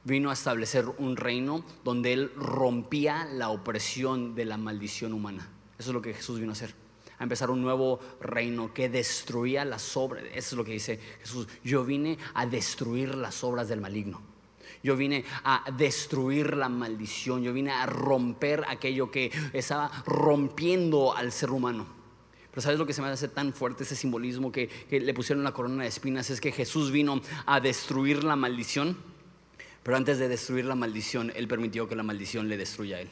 vino 0.04 0.30
a 0.30 0.34
establecer 0.34 0.86
un 0.98 1.16
reino 1.16 1.64
donde 1.84 2.12
Él 2.12 2.32
rompía 2.36 3.24
la 3.24 3.50
opresión 3.50 4.34
de 4.34 4.44
la 4.44 4.56
maldición 4.56 5.12
humana. 5.12 5.48
Eso 5.78 5.90
es 5.90 5.94
lo 5.94 6.02
que 6.02 6.14
Jesús 6.14 6.38
vino 6.38 6.52
a 6.52 6.54
hacer. 6.54 6.74
A 7.18 7.22
empezar 7.22 7.50
un 7.50 7.62
nuevo 7.62 8.00
reino 8.20 8.74
que 8.74 8.88
destruía 8.88 9.64
las 9.64 9.96
obras. 9.96 10.24
Eso 10.34 10.36
es 10.36 10.52
lo 10.52 10.64
que 10.64 10.72
dice 10.72 10.98
Jesús. 11.20 11.46
Yo 11.62 11.84
vine 11.84 12.18
a 12.34 12.46
destruir 12.46 13.14
las 13.14 13.44
obras 13.44 13.68
del 13.68 13.80
maligno. 13.80 14.20
Yo 14.82 14.96
vine 14.96 15.24
a 15.44 15.64
destruir 15.76 16.56
la 16.56 16.68
maldición. 16.68 17.42
Yo 17.42 17.52
vine 17.52 17.70
a 17.70 17.86
romper 17.86 18.64
aquello 18.68 19.10
que 19.10 19.30
estaba 19.52 19.90
rompiendo 20.04 21.16
al 21.16 21.30
ser 21.30 21.50
humano. 21.50 21.86
Pero 22.50 22.62
¿sabes 22.62 22.78
lo 22.78 22.86
que 22.86 22.92
se 22.92 23.00
me 23.00 23.08
hace 23.08 23.28
tan 23.28 23.54
fuerte 23.54 23.84
ese 23.84 23.96
simbolismo 23.96 24.52
que, 24.52 24.68
que 24.68 25.00
le 25.00 25.14
pusieron 25.14 25.44
la 25.44 25.52
corona 25.52 25.84
de 25.84 25.88
espinas? 25.88 26.28
Es 26.28 26.40
que 26.40 26.52
Jesús 26.52 26.90
vino 26.90 27.20
a 27.46 27.60
destruir 27.60 28.24
la 28.24 28.36
maldición 28.36 28.96
pero 29.82 29.96
antes 29.96 30.18
de 30.18 30.28
destruir 30.28 30.64
la 30.64 30.74
maldición, 30.74 31.32
Él 31.34 31.48
permitió 31.48 31.88
que 31.88 31.96
la 31.96 32.02
maldición 32.02 32.48
le 32.48 32.56
destruya 32.56 32.98
a 32.98 33.00
Él. 33.00 33.10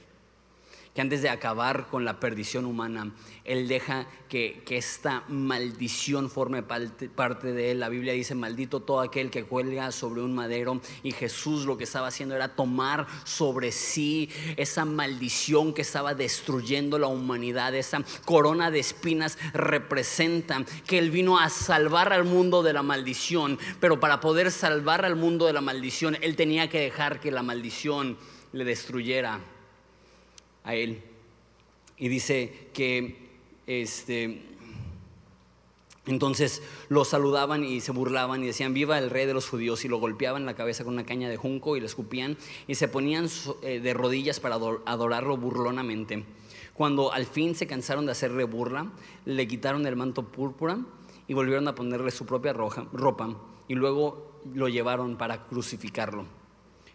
Que 0.94 1.00
antes 1.00 1.22
de 1.22 1.28
acabar 1.28 1.86
con 1.86 2.04
la 2.04 2.18
perdición 2.18 2.64
humana, 2.64 3.12
Él 3.44 3.68
deja 3.68 4.06
que, 4.28 4.62
esta 4.70 5.24
maldición 5.28 6.30
forme 6.30 6.62
parte, 6.62 7.52
de 7.52 7.70
Él. 7.70 7.80
La 7.80 7.88
Biblia 7.88 8.12
dice, 8.12 8.34
maldito 8.34 8.80
todo 8.80 9.00
aquel 9.00 9.30
que 9.30 9.44
cuelga 9.44 9.92
sobre 9.92 10.22
un 10.22 10.34
madero. 10.34 10.80
Y 11.02 11.12
Jesús 11.12 11.64
lo 11.64 11.78
que 11.78 11.84
estaba 11.84 12.08
haciendo 12.08 12.34
era 12.34 12.56
tomar 12.56 13.06
sobre 13.24 13.70
sí 13.70 14.30
esa 14.56 14.84
maldición 14.84 15.74
que 15.74 15.82
estaba 15.82 16.14
destruyendo 16.14 16.98
la 16.98 17.06
humanidad. 17.06 17.74
Esa 17.74 18.02
corona 18.24 18.70
de 18.70 18.80
espinas 18.80 19.38
representa 19.52 20.64
que 20.86 20.98
Él 20.98 21.10
vino 21.10 21.38
a 21.38 21.50
salvar 21.50 22.12
al 22.12 22.24
mundo 22.24 22.62
de 22.62 22.72
la 22.72 22.82
maldición. 22.82 23.58
Pero 23.78 24.00
para 24.00 24.20
poder 24.20 24.50
salvar 24.50 25.04
al 25.04 25.14
mundo 25.14 25.46
de 25.46 25.52
la 25.52 25.60
maldición, 25.60 26.16
Él 26.20 26.34
tenía 26.34 26.68
que 26.68 26.80
dejar 26.80 27.20
que 27.20 27.30
la 27.30 27.42
maldición 27.42 28.18
le 28.52 28.64
destruyera 28.64 29.40
él. 30.74 31.02
Y 31.98 32.08
dice 32.08 32.68
que 32.72 33.16
este 33.66 34.50
entonces 36.06 36.62
lo 36.88 37.04
saludaban 37.04 37.62
y 37.62 37.80
se 37.80 37.92
burlaban 37.92 38.42
y 38.42 38.46
decían, 38.46 38.74
viva 38.74 38.98
el 38.98 39.10
rey 39.10 39.26
de 39.26 39.34
los 39.34 39.48
judíos, 39.48 39.84
y 39.84 39.88
lo 39.88 39.98
golpeaban 39.98 40.46
la 40.46 40.54
cabeza 40.54 40.82
con 40.82 40.94
una 40.94 41.04
caña 41.04 41.28
de 41.28 41.36
junco 41.36 41.76
y 41.76 41.80
le 41.80 41.86
escupían 41.86 42.36
y 42.66 42.74
se 42.74 42.88
ponían 42.88 43.28
eh, 43.62 43.80
de 43.80 43.94
rodillas 43.94 44.40
para 44.40 44.56
adorarlo 44.56 45.36
burlonamente. 45.36 46.24
Cuando 46.74 47.12
al 47.12 47.26
fin 47.26 47.54
se 47.54 47.66
cansaron 47.66 48.06
de 48.06 48.12
hacerle 48.12 48.44
burla, 48.44 48.90
le 49.26 49.46
quitaron 49.46 49.86
el 49.86 49.96
manto 49.96 50.24
púrpura 50.24 50.78
y 51.28 51.34
volvieron 51.34 51.68
a 51.68 51.74
ponerle 51.74 52.10
su 52.10 52.24
propia 52.24 52.54
ropa 52.54 53.36
y 53.68 53.74
luego 53.74 54.40
lo 54.54 54.68
llevaron 54.68 55.16
para 55.16 55.46
crucificarlo. 55.46 56.24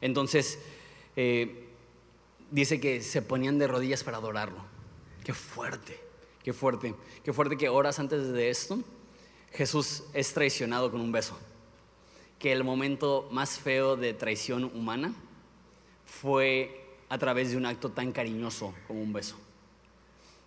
Entonces, 0.01 0.59
eh, 1.15 1.64
dice 2.55 2.79
que 2.79 3.01
se 3.01 3.21
ponían 3.21 3.59
de 3.59 3.67
rodillas 3.67 4.05
para 4.05 4.17
adorarlo. 4.17 4.59
Qué 5.25 5.33
fuerte, 5.33 5.99
qué 6.41 6.53
fuerte, 6.53 6.95
qué 7.21 7.33
fuerte 7.33 7.57
que 7.57 7.67
horas 7.67 7.99
antes 7.99 8.31
de 8.31 8.49
esto 8.49 8.79
Jesús 9.51 10.03
es 10.13 10.33
traicionado 10.33 10.89
con 10.89 11.01
un 11.01 11.11
beso. 11.11 11.37
Que 12.39 12.53
el 12.53 12.63
momento 12.63 13.27
más 13.29 13.59
feo 13.59 13.97
de 13.97 14.13
traición 14.13 14.63
humana 14.63 15.13
fue 16.05 16.95
a 17.09 17.17
través 17.17 17.51
de 17.51 17.57
un 17.57 17.65
acto 17.65 17.91
tan 17.91 18.13
cariñoso 18.13 18.73
como 18.87 19.01
un 19.01 19.11
beso. 19.11 19.37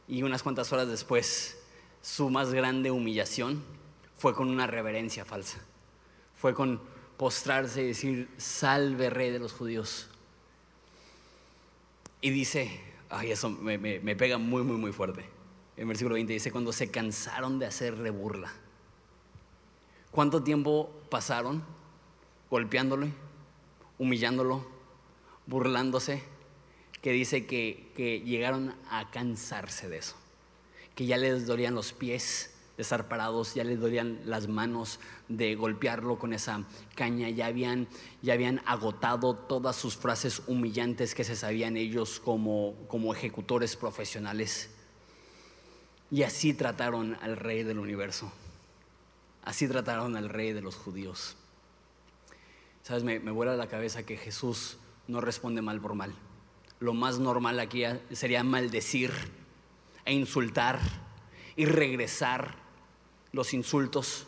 Y 0.07 0.23
unas 0.23 0.43
cuantas 0.43 0.73
horas 0.73 0.89
después, 0.89 1.59
su 2.01 2.31
más 2.31 2.55
grande 2.55 2.91
humillación 2.91 3.63
fue 4.17 4.35
con 4.35 4.49
una 4.49 4.67
reverencia 4.67 5.27
falsa. 5.27 5.59
Fue 6.35 6.55
con 6.55 6.81
postrarse 7.19 7.83
y 7.83 7.89
decir, 7.89 8.31
salve 8.39 9.11
rey 9.11 9.31
de 9.31 9.41
los 9.41 9.53
judíos. 9.53 10.09
Y 12.21 12.31
dice, 12.31 12.81
ay, 13.11 13.31
eso 13.31 13.51
me, 13.51 13.79
pega 14.17 14.39
muy, 14.39 14.63
muy, 14.63 14.77
muy 14.77 14.93
fuerte. 14.93 15.25
En 15.77 15.87
versículo 15.89 16.15
20 16.15 16.33
dice, 16.33 16.51
cuando 16.51 16.73
se 16.73 16.91
cansaron 16.91 17.59
de 17.59 17.67
hacerle 17.67 18.11
burla. 18.11 18.53
¿Cuánto 20.11 20.43
tiempo 20.43 20.91
pasaron 21.11 21.63
golpeándole, 22.51 23.13
humillándolo, 23.99 24.67
burlándose? 25.47 26.23
Que 27.01 27.13
dice 27.13 27.47
que, 27.47 27.93
que 27.95 28.21
llegaron 28.21 28.75
a 28.91 29.11
cansarse 29.11 29.89
de 29.89 29.99
eso, 29.99 30.17
que 30.97 31.07
ya 31.07 31.17
les 31.17 31.47
dolían 31.47 31.75
los 31.75 31.93
pies, 31.93 32.58
de 32.79 32.83
estar 32.83 33.09
parados, 33.09 33.55
ya 33.55 33.65
les 33.65 33.81
dolían 33.81 34.21
las 34.25 34.47
manos 34.47 35.01
de 35.27 35.57
golpearlo 35.57 36.17
con 36.17 36.33
esa 36.33 36.63
caña, 36.95 37.29
ya 37.29 37.47
habían, 37.47 37.89
ya 38.23 38.35
habían 38.35 38.63
agotado 38.67 39.35
todas 39.35 39.75
sus 39.75 39.97
frases 39.97 40.43
humillantes 40.47 41.13
que 41.17 41.25
se 41.25 41.35
sabían 41.35 41.77
ellos 41.77 42.21
como, 42.21 42.77
como 42.87 43.13
ejecutores 43.13 43.75
profesionales. 43.75 44.71
Y 46.13 46.23
así 46.23 46.55
trataron 46.55 47.19
al 47.21 47.37
rey 47.37 47.65
del 47.65 47.81
universo, 47.81 48.31
así 49.43 49.67
trataron 49.67 50.17
al 50.17 50.29
rey 50.29 50.53
de 50.53 50.63
los 50.63 50.77
judíos. 50.77 51.35
Sabes, 52.85 53.03
me, 53.03 53.19
me 53.19 53.33
vuela 53.33 53.57
la 53.57 53.67
cabeza 53.67 54.07
que 54.07 54.17
Jesús 54.17 54.77
no 55.09 55.21
responde 55.21 55.63
mal 55.63 55.81
por 55.81 55.95
mal. 55.95 56.15
Lo 56.79 56.95
más 56.95 57.19
normal 57.19 57.59
aquí 57.59 57.83
sería 58.13 58.45
maldecir 58.45 59.11
e 60.05 60.13
insultar 60.13 60.79
y 61.57 61.65
regresar 61.65 62.68
los 63.33 63.55
insultos. 63.55 64.27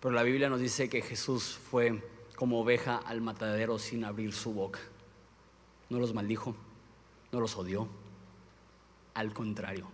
Pero 0.00 0.14
la 0.14 0.22
Biblia 0.22 0.48
nos 0.48 0.60
dice 0.60 0.88
que 0.88 1.02
Jesús 1.02 1.58
fue 1.70 2.02
como 2.36 2.60
oveja 2.60 2.96
al 2.96 3.20
matadero 3.20 3.78
sin 3.78 4.04
abrir 4.04 4.32
su 4.32 4.52
boca. 4.52 4.80
No 5.88 5.98
los 5.98 6.14
maldijo, 6.14 6.54
no 7.32 7.40
los 7.40 7.56
odió. 7.56 7.88
Al 9.14 9.32
contrario, 9.32 9.88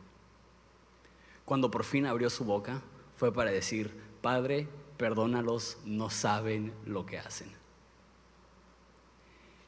cuando 1.45 1.71
por 1.71 1.85
fin 1.85 2.07
abrió 2.07 2.31
su 2.31 2.45
boca 2.45 2.81
fue 3.17 3.35
para 3.35 3.51
decir, 3.51 3.93
Padre, 4.23 4.67
perdónalos, 4.97 5.79
no 5.85 6.09
saben 6.09 6.73
lo 6.87 7.07
que 7.07 7.19
hacen. 7.19 7.51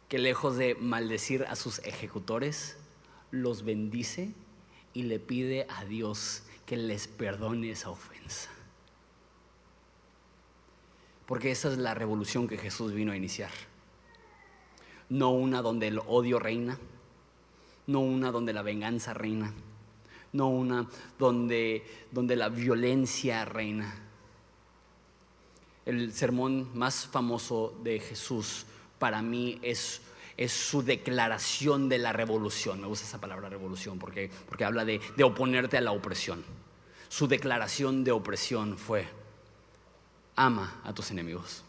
Que 0.09 0.19
lejos 0.19 0.57
de 0.57 0.75
maldecir 0.75 1.45
a 1.45 1.57
sus 1.57 1.81
ejecutores, 1.81 2.79
los 3.31 3.65
bendice 3.65 4.33
y 4.95 5.03
le 5.05 5.19
pide 5.19 5.67
a 5.71 5.85
Dios 5.85 6.45
que 6.73 6.79
les 6.79 7.07
perdone 7.07 7.71
esa 7.71 7.91
ofensa. 7.91 8.49
Porque 11.27 11.51
esa 11.51 11.71
es 11.71 11.77
la 11.77 11.93
revolución 11.93 12.49
que 12.49 12.57
Jesús 12.57 12.95
vino 12.95 13.13
a 13.13 13.17
iniciar. 13.19 13.51
No 15.11 15.33
una 15.33 15.61
donde 15.61 15.89
el 15.89 15.99
odio 15.99 16.39
reina, 16.39 16.79
no 17.89 18.01
una 18.01 18.31
donde 18.31 18.55
la 18.55 18.63
venganza 18.63 19.13
reina, 19.13 19.53
no 20.33 20.49
una 20.49 20.89
donde, 21.19 21.85
donde 22.11 22.37
la 22.37 22.49
violencia 22.49 23.45
reina. 23.45 23.95
El 25.85 26.15
sermón 26.15 26.71
más 26.73 27.05
famoso 27.05 27.79
de 27.83 28.01
Jesús 28.01 28.65
para 28.99 29.21
mí 29.21 29.59
es 29.61 30.01
es 30.39 30.53
su 30.53 30.83
declaración 30.83 31.91
de 31.91 31.99
la 31.99 32.15
revolución. 32.15 32.81
Me 32.81 32.87
gusta 32.87 33.07
esa 33.07 33.21
palabra 33.21 33.51
revolución 33.51 33.99
porque, 33.99 34.31
porque 34.49 34.65
habla 34.65 34.87
de, 34.87 35.03
de 35.15 35.25
oponerte 35.25 35.77
a 35.77 35.83
la 35.83 35.93
opresión. 35.93 36.43
Su 37.13 37.29
declaración 37.29 38.05
de 38.05 38.11
opresión 38.11 38.79
fue, 38.79 39.07
ama 40.35 40.81
a 40.83 40.95
tus 40.95 41.11
enemigos, 41.11 41.63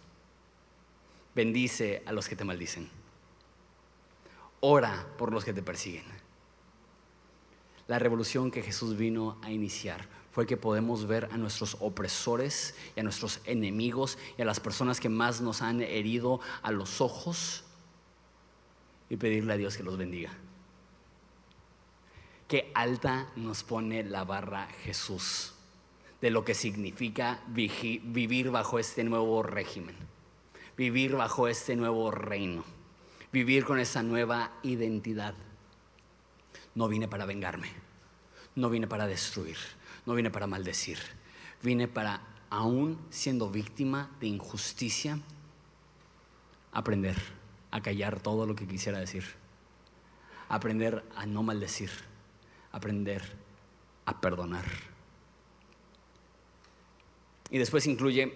bendice 1.35 2.01
a 2.05 2.13
los 2.13 2.29
que 2.29 2.38
te 2.38 2.45
maldicen, 2.45 2.89
ora 4.62 5.05
por 5.17 5.33
los 5.33 5.43
que 5.43 5.51
te 5.51 5.62
persiguen. 5.62 6.05
La 7.89 8.00
revolución 8.00 8.51
que 8.51 8.62
Jesús 8.62 8.95
vino 8.95 9.38
a 9.41 9.51
iniciar 9.51 10.07
fue 10.31 10.47
que 10.47 10.55
podemos 10.55 11.07
ver 11.07 11.27
a 11.33 11.35
nuestros 11.35 11.75
opresores 11.81 12.73
y 12.95 13.01
a 13.01 13.03
nuestros 13.03 13.41
enemigos 13.43 14.17
y 14.38 14.43
a 14.43 14.45
las 14.45 14.62
personas 14.62 15.01
que 15.01 15.09
más 15.09 15.41
nos 15.41 15.62
han 15.62 15.81
herido 15.81 16.39
a 16.62 16.71
los 16.71 17.01
ojos 17.01 17.65
y 19.09 19.17
pedirle 19.17 19.51
a 19.51 19.57
Dios 19.57 19.75
que 19.75 19.83
los 19.83 19.97
bendiga. 19.97 20.31
Qué 22.53 22.69
alta 22.75 23.31
nos 23.36 23.63
pone 23.63 24.03
la 24.03 24.25
barra 24.25 24.67
Jesús 24.83 25.53
de 26.22 26.29
lo 26.29 26.45
que 26.45 26.53
significa 26.53 27.41
vivir 27.48 28.51
bajo 28.51 28.77
este 28.77 29.03
nuevo 29.03 29.41
régimen, 29.41 29.95
vivir 30.77 31.15
bajo 31.15 31.48
este 31.48 31.75
nuevo 31.75 32.12
reino, 32.12 32.63
vivir 33.31 33.65
con 33.65 33.79
esa 33.79 34.03
nueva 34.03 34.51
identidad. 34.62 35.33
No 36.75 36.88
vine 36.88 37.07
para 37.07 37.25
vengarme, 37.25 37.69
no 38.53 38.69
vine 38.69 38.86
para 38.86 39.07
destruir, 39.07 39.57
no 40.05 40.13
vine 40.13 40.29
para 40.29 40.45
maldecir, 40.45 41.00
vine 41.63 41.88
para, 41.88 42.22
aún 42.51 43.03
siendo 43.10 43.50
víctima 43.50 44.12
de 44.19 44.27
injusticia, 44.27 45.17
aprender 46.72 47.17
a 47.72 47.81
callar 47.81 48.19
todo 48.19 48.45
lo 48.45 48.53
que 48.53 48.67
quisiera 48.67 49.00
decir, 49.00 49.24
aprender 50.50 51.03
a 51.15 51.25
no 51.25 51.41
maldecir, 51.41 52.12
aprender 52.74 53.22
a 54.06 54.20
perdonar. 54.20 54.65
Y 57.50 57.58
después 57.58 57.88
incluye 57.88 58.34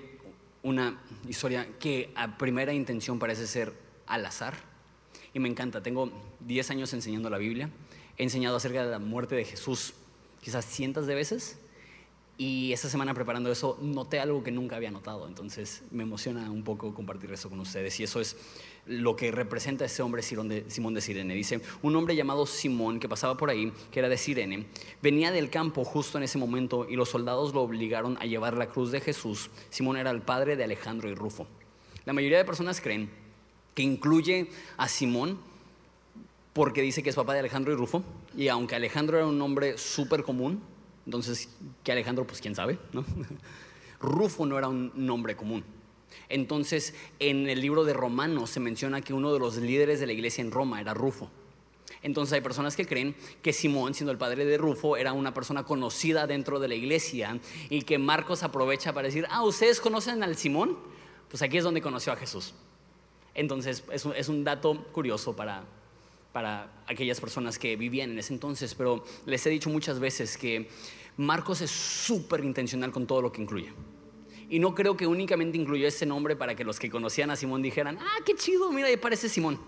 una 0.63 1.01
historia 1.27 1.67
que 1.79 2.11
a 2.15 2.37
primera 2.37 2.71
intención 2.71 3.19
parece 3.19 3.47
ser 3.47 3.73
al 4.05 4.25
azar. 4.25 4.55
Y 5.33 5.39
me 5.39 5.49
encanta, 5.49 5.83
tengo 5.83 6.11
10 6.41 6.71
años 6.71 6.93
enseñando 6.93 7.29
la 7.29 7.37
Biblia, 7.37 7.69
he 8.17 8.23
enseñado 8.23 8.55
acerca 8.55 8.85
de 8.85 8.91
la 8.91 8.99
muerte 8.99 9.35
de 9.35 9.43
Jesús 9.43 9.93
quizás 10.41 10.65
cientos 10.65 11.07
de 11.07 11.15
veces 11.15 11.59
y 12.37 12.71
esta 12.71 12.89
semana 12.89 13.13
preparando 13.13 13.51
eso 13.51 13.77
noté 13.81 14.19
algo 14.19 14.43
que 14.43 14.51
nunca 14.51 14.75
había 14.75 14.91
notado, 14.91 15.27
entonces 15.27 15.81
me 15.89 16.03
emociona 16.03 16.51
un 16.51 16.63
poco 16.63 16.93
compartir 16.93 17.31
eso 17.31 17.49
con 17.49 17.59
ustedes. 17.59 17.99
Y 17.99 18.03
eso 18.03 18.21
es 18.21 18.35
lo 18.87 19.15
que 19.15 19.31
representa 19.31 19.85
ese 19.85 20.01
hombre 20.01 20.23
Simón 20.23 20.49
de 20.93 21.01
Sirene. 21.01 21.33
Dice, 21.33 21.61
un 21.81 21.95
hombre 21.95 22.15
llamado 22.15 22.45
Simón 22.45 22.99
que 22.99 23.09
pasaba 23.09 23.37
por 23.37 23.49
ahí, 23.49 23.71
que 23.91 23.99
era 23.99 24.09
de 24.09 24.17
Sirene, 24.17 24.65
venía 25.01 25.31
del 25.31 25.49
campo 25.49 25.83
justo 25.83 26.17
en 26.17 26.23
ese 26.23 26.37
momento 26.37 26.87
y 26.89 26.95
los 26.95 27.09
soldados 27.09 27.53
lo 27.53 27.61
obligaron 27.61 28.17
a 28.19 28.25
llevar 28.25 28.57
la 28.57 28.67
cruz 28.67 28.91
de 28.91 29.01
Jesús. 29.01 29.49
Simón 29.69 29.97
era 29.97 30.11
el 30.11 30.21
padre 30.21 30.55
de 30.55 30.63
Alejandro 30.63 31.09
y 31.09 31.15
Rufo. 31.15 31.47
La 32.05 32.13
mayoría 32.13 32.37
de 32.37 32.45
personas 32.45 32.81
creen 32.81 33.09
que 33.73 33.83
incluye 33.83 34.49
a 34.77 34.87
Simón 34.87 35.37
porque 36.53 36.81
dice 36.81 37.03
que 37.03 37.11
es 37.11 37.15
papá 37.15 37.33
de 37.33 37.39
Alejandro 37.39 37.71
y 37.73 37.75
Rufo. 37.75 38.03
Y 38.35 38.47
aunque 38.47 38.75
Alejandro 38.75 39.17
era 39.17 39.27
un 39.27 39.37
nombre 39.37 39.77
súper 39.77 40.23
común, 40.23 40.63
entonces, 41.05 41.49
¿qué 41.83 41.91
Alejandro? 41.91 42.25
Pues 42.25 42.41
quién 42.41 42.55
sabe, 42.55 42.79
¿no? 42.93 43.05
Rufo 44.01 44.45
no 44.45 44.57
era 44.57 44.67
un 44.67 44.91
nombre 44.95 45.35
común. 45.35 45.63
Entonces, 46.29 46.93
en 47.19 47.49
el 47.49 47.61
libro 47.61 47.85
de 47.85 47.93
Romanos 47.93 48.49
se 48.49 48.59
menciona 48.59 49.01
que 49.01 49.13
uno 49.13 49.33
de 49.33 49.39
los 49.39 49.57
líderes 49.57 49.99
de 49.99 50.07
la 50.07 50.13
iglesia 50.13 50.41
en 50.41 50.51
Roma 50.51 50.81
era 50.81 50.93
Rufo. 50.93 51.29
Entonces 52.03 52.33
hay 52.33 52.41
personas 52.41 52.75
que 52.75 52.85
creen 52.85 53.15
que 53.41 53.53
Simón, 53.53 53.93
siendo 53.93 54.11
el 54.11 54.17
padre 54.17 54.45
de 54.45 54.57
Rufo, 54.57 54.97
era 54.97 55.13
una 55.13 55.33
persona 55.33 55.63
conocida 55.63 56.27
dentro 56.27 56.59
de 56.59 56.67
la 56.67 56.75
iglesia 56.75 57.39
y 57.69 57.81
que 57.83 57.97
Marcos 57.97 58.43
aprovecha 58.43 58.93
para 58.93 59.07
decir, 59.07 59.25
ah, 59.29 59.43
¿ustedes 59.43 59.79
conocen 59.81 60.23
al 60.23 60.35
Simón? 60.37 60.77
Pues 61.29 61.41
aquí 61.41 61.57
es 61.57 61.63
donde 61.63 61.81
conoció 61.81 62.13
a 62.13 62.15
Jesús. 62.15 62.53
Entonces 63.33 63.83
es 63.91 64.29
un, 64.29 64.43
dato 64.43 64.85
curioso 64.91 65.35
para, 65.35 65.63
para 66.33 66.71
aquellas 66.87 67.19
personas 67.19 67.59
que 67.59 67.75
vivían 67.75 68.11
en 68.11 68.19
ese 68.19 68.33
entonces, 68.33 68.73
pero 68.73 69.03
les 69.25 69.45
he 69.45 69.49
dicho 69.49 69.69
muchas 69.69 69.99
veces 69.99 70.37
que 70.37 70.69
Marcos 71.17 71.61
es 71.61 71.71
súper 71.71 72.43
intencional 72.43 72.91
con 72.91 73.05
todo 73.05 73.21
lo 73.21 73.31
que 73.31 73.41
incluye. 73.41 73.71
Y 74.49 74.59
no 74.59 74.73
creo 74.73 74.95
que 74.95 75.07
únicamente 75.07 75.57
incluyó 75.57 75.87
ese 75.87 76.05
nombre 76.05 76.35
para 76.35 76.55
que 76.55 76.63
los 76.63 76.79
que 76.79 76.89
conocían 76.89 77.29
a 77.29 77.35
Simón 77.35 77.61
dijeran, 77.61 77.97
ah, 77.99 78.19
qué 78.25 78.35
chido, 78.35 78.71
mira, 78.71 78.87
ahí 78.87 78.97
parece 78.97 79.27
Simón. 79.27 79.59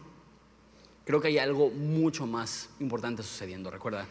Creo 1.05 1.19
que 1.19 1.27
hay 1.27 1.37
algo 1.37 1.69
mucho 1.69 2.25
más 2.25 2.69
importante 2.79 3.23
sucediendo. 3.23 3.71
Recuerda, 3.71 4.07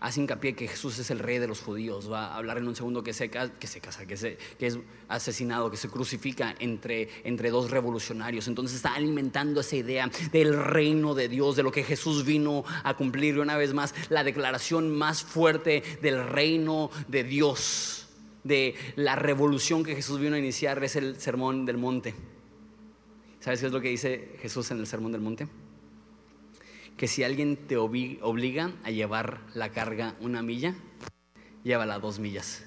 hace 0.00 0.20
hincapié 0.20 0.54
que 0.54 0.68
Jesús 0.68 0.98
es 0.98 1.10
el 1.10 1.18
rey 1.18 1.38
de 1.38 1.48
los 1.48 1.60
judíos. 1.60 2.10
Va 2.12 2.26
a 2.26 2.36
hablar 2.36 2.58
en 2.58 2.68
un 2.68 2.76
segundo 2.76 3.02
que 3.02 3.12
se, 3.12 3.30
casa, 3.30 3.52
que, 3.58 3.66
se, 3.66 4.36
que 4.58 4.66
es 4.66 4.78
asesinado, 5.08 5.70
que 5.70 5.76
se 5.76 5.88
crucifica 5.88 6.54
entre, 6.58 7.08
entre 7.24 7.50
dos 7.50 7.70
revolucionarios. 7.70 8.48
Entonces 8.48 8.76
está 8.76 8.94
alimentando 8.94 9.60
esa 9.60 9.76
idea 9.76 10.10
del 10.30 10.62
reino 10.62 11.14
de 11.14 11.28
Dios, 11.28 11.56
de 11.56 11.62
lo 11.62 11.72
que 11.72 11.84
Jesús 11.84 12.24
vino 12.24 12.64
a 12.84 12.94
cumplir. 12.96 13.36
Y 13.36 13.38
una 13.38 13.56
vez 13.56 13.74
más, 13.74 13.94
la 14.08 14.22
declaración 14.22 14.90
más 14.96 15.22
fuerte 15.22 15.82
del 16.00 16.28
reino 16.28 16.90
de 17.08 17.24
Dios 17.24 18.00
de 18.44 18.74
la 18.96 19.16
revolución 19.16 19.84
que 19.84 19.94
Jesús 19.94 20.18
vino 20.18 20.34
a 20.34 20.38
iniciar 20.38 20.82
es 20.82 20.96
el 20.96 21.16
sermón 21.20 21.66
del 21.66 21.76
monte. 21.76 22.14
¿Sabes 23.40 23.60
qué 23.60 23.66
es 23.66 23.72
lo 23.72 23.80
que 23.80 23.88
dice 23.88 24.36
Jesús 24.40 24.70
en 24.70 24.78
el 24.78 24.86
sermón 24.86 25.12
del 25.12 25.20
monte? 25.20 25.48
Que 26.96 27.08
si 27.08 27.24
alguien 27.24 27.56
te 27.56 27.76
obliga 27.76 28.72
a 28.84 28.90
llevar 28.90 29.40
la 29.54 29.70
carga 29.70 30.14
una 30.20 30.42
milla, 30.42 30.74
llévala 31.64 31.98
dos 31.98 32.18
millas. 32.18 32.64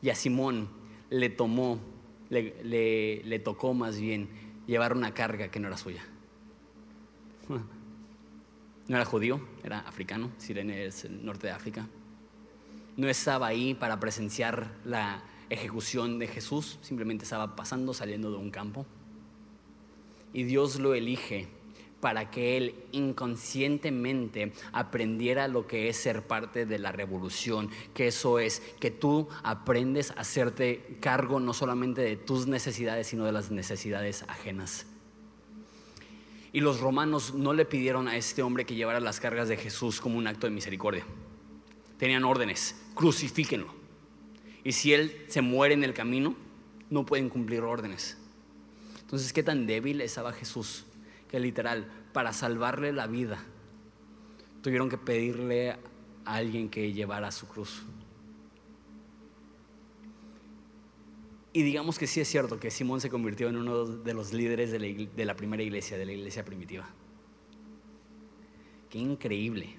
Y 0.00 0.10
a 0.10 0.14
Simón 0.14 0.68
le 1.10 1.28
tomó, 1.28 1.80
le, 2.30 3.40
tocó 3.40 3.74
más 3.74 3.98
bien 3.98 4.28
llevar 4.66 4.96
una 4.96 5.12
carga 5.12 5.50
que 5.50 5.60
no 5.60 5.68
era 5.68 5.76
suya. 5.76 6.04
No 8.88 8.96
era 8.96 9.04
judío, 9.04 9.38
era 9.62 9.80
africano, 9.80 10.30
Sirene 10.38 10.86
es 10.86 11.04
el 11.04 11.22
norte 11.22 11.48
de 11.48 11.52
África 11.52 11.86
no 12.98 13.08
estaba 13.08 13.46
ahí 13.46 13.74
para 13.74 14.00
presenciar 14.00 14.72
la 14.84 15.22
ejecución 15.50 16.18
de 16.18 16.26
Jesús, 16.26 16.78
simplemente 16.82 17.22
estaba 17.22 17.54
pasando, 17.54 17.94
saliendo 17.94 18.30
de 18.32 18.38
un 18.38 18.50
campo. 18.50 18.86
Y 20.32 20.42
Dios 20.42 20.80
lo 20.80 20.94
elige 20.94 21.46
para 22.00 22.30
que 22.30 22.56
él 22.56 22.74
inconscientemente 22.90 24.52
aprendiera 24.72 25.46
lo 25.46 25.68
que 25.68 25.88
es 25.88 25.96
ser 25.96 26.26
parte 26.26 26.66
de 26.66 26.78
la 26.80 26.90
revolución, 26.90 27.70
que 27.94 28.08
eso 28.08 28.40
es 28.40 28.62
que 28.80 28.90
tú 28.90 29.28
aprendes 29.44 30.10
a 30.10 30.20
hacerte 30.20 30.98
cargo 31.00 31.38
no 31.38 31.54
solamente 31.54 32.02
de 32.02 32.16
tus 32.16 32.48
necesidades, 32.48 33.06
sino 33.06 33.24
de 33.24 33.32
las 33.32 33.52
necesidades 33.52 34.24
ajenas. 34.26 34.86
Y 36.52 36.60
los 36.60 36.80
romanos 36.80 37.32
no 37.32 37.52
le 37.52 37.64
pidieron 37.64 38.08
a 38.08 38.16
este 38.16 38.42
hombre 38.42 38.64
que 38.64 38.74
llevara 38.74 38.98
las 38.98 39.20
cargas 39.20 39.48
de 39.48 39.56
Jesús 39.56 40.00
como 40.00 40.18
un 40.18 40.26
acto 40.26 40.48
de 40.48 40.52
misericordia 40.52 41.04
tenían 41.98 42.24
órdenes, 42.24 42.76
crucifíquenlo. 42.98 43.68
Y 44.64 44.72
si 44.72 44.92
él 44.92 45.24
se 45.28 45.40
muere 45.40 45.72
en 45.72 45.84
el 45.84 45.94
camino, 45.94 46.34
no 46.90 47.06
pueden 47.06 47.28
cumplir 47.28 47.60
órdenes. 47.60 48.18
Entonces, 49.02 49.32
¿qué 49.32 49.44
tan 49.44 49.68
débil 49.68 50.00
estaba 50.00 50.32
Jesús? 50.32 50.84
Que 51.30 51.38
literal, 51.38 51.88
para 52.12 52.32
salvarle 52.32 52.92
la 52.92 53.06
vida, 53.06 53.38
tuvieron 54.62 54.88
que 54.88 54.98
pedirle 54.98 55.70
a 55.70 55.78
alguien 56.24 56.68
que 56.68 56.92
llevara 56.92 57.30
su 57.30 57.46
cruz. 57.46 57.84
Y 61.52 61.62
digamos 61.62 62.00
que 62.00 62.08
sí 62.08 62.20
es 62.20 62.26
cierto 62.26 62.58
que 62.58 62.72
Simón 62.72 63.00
se 63.00 63.10
convirtió 63.10 63.48
en 63.48 63.58
uno 63.58 63.86
de 63.86 64.12
los 64.12 64.32
líderes 64.32 64.72
de 64.72 64.80
la, 64.80 64.86
de 64.88 65.24
la 65.24 65.36
primera 65.36 65.62
iglesia, 65.62 65.96
de 65.98 66.04
la 66.04 66.12
iglesia 66.14 66.44
primitiva. 66.44 66.90
Qué 68.90 68.98
increíble 68.98 69.76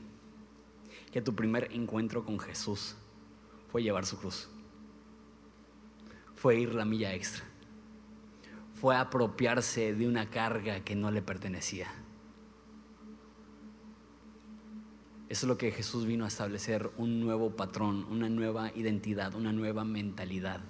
que 1.12 1.21
tu 1.21 1.36
primer 1.36 1.67
encuentro 1.73 2.23
con 2.23 2.39
Jesús 2.39 2.95
fue 3.71 3.84
llevar 3.84 4.05
su 4.05 4.17
cruz. 4.17 4.49
Fue 6.36 6.60
ir 6.60 6.73
la 6.73 6.86
milla 6.86 7.13
extra. 7.13 7.43
Fue 8.75 8.95
apropiarse 8.95 9.93
de 9.93 10.08
una 10.08 10.29
carga 10.29 10.84
que 10.84 10.95
no 10.95 11.12
le 11.12 11.21
pertenecía. 11.21 11.88
Eso 15.27 15.45
es 15.45 15.47
lo 15.47 15.58
que 15.58 15.71
Jesús 15.71 16.05
vino 16.05 16.25
a 16.25 16.29
establecer, 16.29 16.89
un 16.97 17.19
nuevo 17.19 17.55
patrón, 17.55 18.05
una 18.10 18.29
nueva 18.29 18.71
identidad, 18.73 19.36
una 19.36 19.53
nueva 19.53 19.84
mentalidad. 19.84 20.62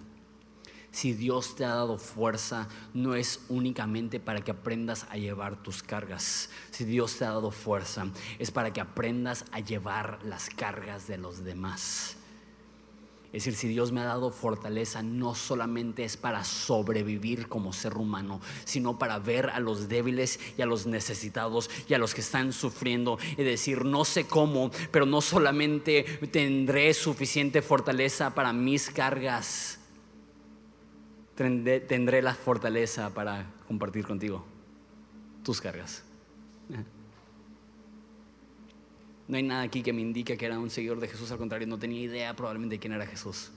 Si 0.92 1.14
Dios 1.14 1.56
te 1.56 1.64
ha 1.64 1.70
dado 1.70 1.98
fuerza, 1.98 2.68
no 2.94 3.16
es 3.16 3.46
únicamente 3.48 4.20
para 4.20 4.42
que 4.42 4.52
aprendas 4.52 5.06
a 5.12 5.18
llevar 5.18 5.62
tus 5.62 5.84
cargas. 5.84 6.50
Si 6.72 6.84
Dios 6.84 7.16
te 7.18 7.26
ha 7.26 7.30
dado 7.30 7.52
fuerza, 7.52 8.08
es 8.40 8.52
para 8.52 8.74
que 8.74 8.82
aprendas 8.82 9.46
a 9.52 9.60
llevar 9.60 10.20
las 10.24 10.50
cargas 10.50 11.08
de 11.08 11.20
los 11.20 11.44
demás. 11.44 12.19
Es 13.32 13.46
decir, 13.46 13.56
si 13.56 13.68
Dios 13.68 13.92
me 13.92 14.02
ha 14.02 14.06
dado 14.06 14.32
fortaleza, 14.32 15.04
no 15.04 15.36
solamente 15.36 16.04
es 16.04 16.18
para 16.18 16.44
sobrevivir 16.44 17.48
como 17.48 17.74
ser 17.74 17.96
humano, 17.96 18.42
sino 18.66 18.98
para 18.98 19.20
ver 19.20 19.52
a 19.52 19.60
los 19.60 19.88
débiles 19.88 20.40
y 20.58 20.64
a 20.64 20.66
los 20.66 20.88
necesitados 20.88 21.70
y 21.88 21.94
a 21.94 22.00
los 22.00 22.16
que 22.16 22.22
están 22.22 22.54
sufriendo 22.54 23.20
y 23.38 23.44
decir, 23.44 23.86
no 23.86 24.04
sé 24.04 24.26
cómo, 24.26 24.72
pero 24.92 25.06
no 25.06 25.22
solamente 25.22 26.04
tendré 26.32 26.92
suficiente 26.96 27.62
fortaleza 27.62 28.34
para 28.34 28.52
mis 28.52 28.90
cargas, 28.90 29.80
tendré, 31.36 32.22
la 32.24 32.34
fortaleza 32.34 33.14
para 33.14 33.46
compartir 33.68 34.08
contigo 34.08 34.44
tus 35.44 35.62
cargas. 35.62 36.04
No 39.30 39.38
hay 39.38 39.44
nada 39.44 39.62
aquí 39.62 39.82
que 39.82 39.94
me 39.94 40.02
indique 40.02 40.36
que 40.36 40.46
era 40.46 40.60
un 40.60 40.70
seguidor 40.70 41.00
de 41.00 41.08
Jesús, 41.08 41.32
al 41.32 41.38
contrario, 41.38 41.68
no 41.68 41.80
tenía 41.80 42.02
idea 42.02 42.36
probablemente 42.36 42.76
de 42.76 42.80
quién 42.80 42.92
era 42.92 43.08
Jesús. 43.08 43.52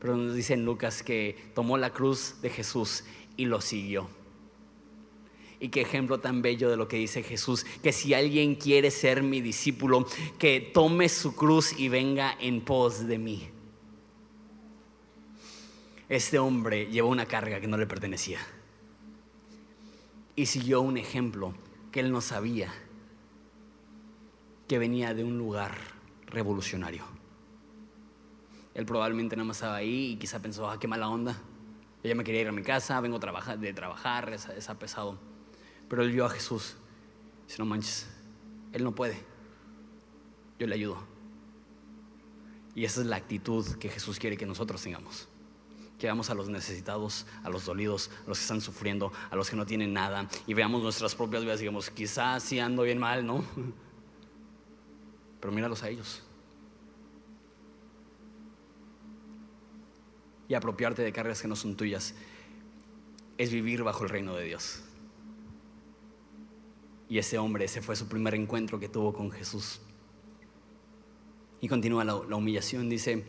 Pero 0.00 0.16
nos 0.16 0.34
dice 0.34 0.54
en 0.54 0.64
Lucas 0.64 1.02
que 1.02 1.36
tomó 1.54 1.76
la 1.76 1.90
cruz 1.90 2.36
de 2.40 2.48
Jesús 2.48 3.04
y 3.36 3.44
lo 3.44 3.60
siguió. 3.60 4.08
Y 5.60 5.68
qué 5.68 5.82
ejemplo 5.82 6.20
tan 6.20 6.40
bello 6.40 6.70
de 6.70 6.78
lo 6.78 6.88
que 6.88 6.96
dice 6.96 7.22
Jesús, 7.22 7.66
que 7.82 7.92
si 7.92 8.14
alguien 8.14 8.54
quiere 8.54 8.90
ser 8.90 9.22
mi 9.22 9.42
discípulo, 9.42 10.06
que 10.38 10.60
tome 10.72 11.10
su 11.10 11.36
cruz 11.36 11.78
y 11.78 11.90
venga 11.90 12.34
en 12.40 12.62
pos 12.62 13.06
de 13.06 13.18
mí 13.18 13.50
este 16.08 16.38
hombre 16.38 16.86
llevó 16.86 17.08
una 17.08 17.26
carga 17.26 17.60
que 17.60 17.66
no 17.66 17.76
le 17.76 17.86
pertenecía. 17.86 18.38
Y 20.36 20.46
siguió 20.46 20.80
un 20.80 20.96
ejemplo 20.96 21.54
que 21.90 22.00
él 22.00 22.12
no 22.12 22.20
sabía, 22.20 22.72
que 24.68 24.78
venía 24.78 25.14
de 25.14 25.24
un 25.24 25.38
lugar 25.38 25.76
revolucionario. 26.26 27.04
Él 28.74 28.84
probablemente 28.84 29.36
nada 29.36 29.46
más 29.46 29.56
estaba 29.56 29.76
ahí 29.76 30.12
y 30.12 30.16
quizá 30.16 30.40
pensó, 30.40 30.68
ah, 30.68 30.78
qué 30.78 30.86
mala 30.86 31.08
onda. 31.08 31.36
Ella 32.02 32.14
me 32.14 32.24
quería 32.24 32.42
ir 32.42 32.48
a 32.48 32.52
mi 32.52 32.62
casa, 32.62 33.00
vengo 33.00 33.18
de 33.18 33.72
trabajar, 33.72 34.32
es, 34.32 34.68
pesado. 34.78 35.18
Pero 35.88 36.02
él 36.02 36.12
vio 36.12 36.26
a 36.26 36.30
Jesús. 36.30 36.76
Dice, 37.46 37.58
no 37.58 37.64
manches, 37.64 38.06
él 38.72 38.84
no 38.84 38.94
puede. 38.94 39.16
Yo 40.58 40.66
le 40.66 40.74
ayudo. 40.74 40.98
Y 42.74 42.84
esa 42.84 43.00
es 43.00 43.06
la 43.06 43.16
actitud 43.16 43.64
que 43.78 43.88
Jesús 43.88 44.18
quiere 44.18 44.36
que 44.36 44.46
nosotros 44.46 44.82
tengamos 44.82 45.28
que 45.98 46.06
veamos 46.06 46.28
a 46.28 46.34
los 46.34 46.48
necesitados, 46.48 47.26
a 47.42 47.48
los 47.48 47.64
dolidos, 47.64 48.10
a 48.26 48.28
los 48.28 48.38
que 48.38 48.42
están 48.42 48.60
sufriendo, 48.60 49.12
a 49.30 49.36
los 49.36 49.48
que 49.48 49.56
no 49.56 49.64
tienen 49.64 49.94
nada, 49.94 50.28
y 50.46 50.52
veamos 50.52 50.82
nuestras 50.82 51.14
propias 51.14 51.42
vidas 51.42 51.58
y 51.60 51.62
digamos, 51.62 51.88
quizás 51.88 52.42
sí 52.42 52.60
ando 52.60 52.82
bien 52.82 52.98
mal, 52.98 53.24
¿no? 53.24 53.42
Pero 55.46 55.54
míralos 55.54 55.84
a 55.84 55.88
ellos. 55.88 56.24
Y 60.48 60.54
apropiarte 60.54 61.02
de 61.02 61.12
cargas 61.12 61.40
que 61.40 61.46
no 61.46 61.54
son 61.54 61.76
tuyas 61.76 62.16
es 63.38 63.52
vivir 63.52 63.84
bajo 63.84 64.02
el 64.02 64.10
reino 64.10 64.34
de 64.34 64.42
Dios. 64.42 64.82
Y 67.08 67.18
ese 67.18 67.38
hombre, 67.38 67.66
ese 67.66 67.80
fue 67.80 67.94
su 67.94 68.08
primer 68.08 68.34
encuentro 68.34 68.80
que 68.80 68.88
tuvo 68.88 69.12
con 69.12 69.30
Jesús. 69.30 69.80
Y 71.60 71.68
continúa 71.68 72.02
la, 72.02 72.20
la 72.28 72.34
humillación, 72.34 72.88
dice 72.88 73.24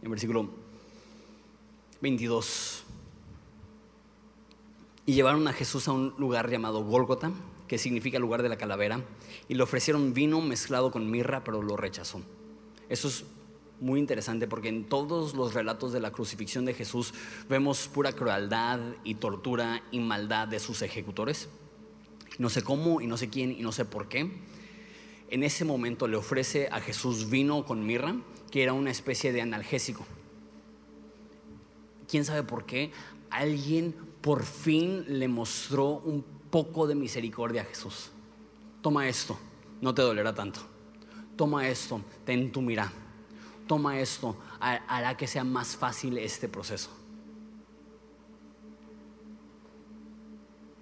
en 0.00 0.10
versículo 0.10 0.48
22. 2.00 2.84
Y 5.04 5.12
llevaron 5.12 5.46
a 5.48 5.52
Jesús 5.52 5.86
a 5.86 5.92
un 5.92 6.14
lugar 6.16 6.48
llamado 6.48 6.82
Gólgota, 6.82 7.30
que 7.72 7.78
significa 7.78 8.18
lugar 8.18 8.42
de 8.42 8.50
la 8.50 8.58
calavera, 8.58 9.02
y 9.48 9.54
le 9.54 9.62
ofrecieron 9.62 10.12
vino 10.12 10.42
mezclado 10.42 10.90
con 10.90 11.10
mirra, 11.10 11.42
pero 11.42 11.62
lo 11.62 11.74
rechazó. 11.74 12.20
Eso 12.90 13.08
es 13.08 13.24
muy 13.80 13.98
interesante 13.98 14.46
porque 14.46 14.68
en 14.68 14.84
todos 14.84 15.32
los 15.32 15.54
relatos 15.54 15.94
de 15.94 16.00
la 16.00 16.10
crucifixión 16.10 16.66
de 16.66 16.74
Jesús 16.74 17.14
vemos 17.48 17.88
pura 17.88 18.12
crueldad 18.12 18.78
y 19.04 19.14
tortura 19.14 19.82
y 19.90 20.00
maldad 20.00 20.48
de 20.48 20.60
sus 20.60 20.82
ejecutores. 20.82 21.48
No 22.36 22.50
sé 22.50 22.60
cómo 22.60 23.00
y 23.00 23.06
no 23.06 23.16
sé 23.16 23.30
quién 23.30 23.52
y 23.52 23.62
no 23.62 23.72
sé 23.72 23.86
por 23.86 24.06
qué. 24.06 24.30
En 25.30 25.42
ese 25.42 25.64
momento 25.64 26.08
le 26.08 26.18
ofrece 26.18 26.68
a 26.70 26.78
Jesús 26.82 27.30
vino 27.30 27.64
con 27.64 27.86
mirra, 27.86 28.16
que 28.50 28.62
era 28.62 28.74
una 28.74 28.90
especie 28.90 29.32
de 29.32 29.40
analgésico. 29.40 30.04
¿Quién 32.06 32.26
sabe 32.26 32.42
por 32.42 32.66
qué? 32.66 32.90
Alguien 33.30 33.94
por 34.20 34.44
fin 34.44 35.06
le 35.08 35.26
mostró 35.26 36.02
un 36.04 36.41
poco 36.52 36.86
de 36.86 36.94
misericordia 36.94 37.62
a 37.62 37.64
Jesús. 37.64 38.10
Toma 38.82 39.08
esto, 39.08 39.38
no 39.80 39.94
te 39.94 40.02
dolerá 40.02 40.34
tanto. 40.34 40.60
Toma 41.34 41.66
esto, 41.66 42.02
ten 42.26 42.52
tu 42.52 42.60
mira. 42.60 42.92
Toma 43.66 43.98
esto, 43.98 44.36
hará 44.60 45.16
que 45.16 45.26
sea 45.26 45.44
más 45.44 45.74
fácil 45.74 46.18
este 46.18 46.48
proceso. 46.48 46.90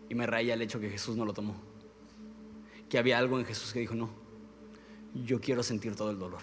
Y 0.09 0.15
me 0.17 0.27
raya 0.27 0.55
el 0.55 0.63
hecho 0.63 0.81
que 0.81 0.91
Jesús 0.91 1.17
no 1.17 1.25
lo 1.25 1.33
tomó. 1.33 1.55
Que 2.89 2.99
había 2.99 3.17
algo 3.17 3.39
en 3.39 3.45
Jesús 3.45 3.73
que 3.73 3.79
dijo, 3.79 3.95
no, 3.95 4.11
yo 5.15 5.41
quiero 5.41 5.63
sentir 5.63 5.95
todo 5.95 6.11
el 6.11 6.19
dolor. 6.19 6.41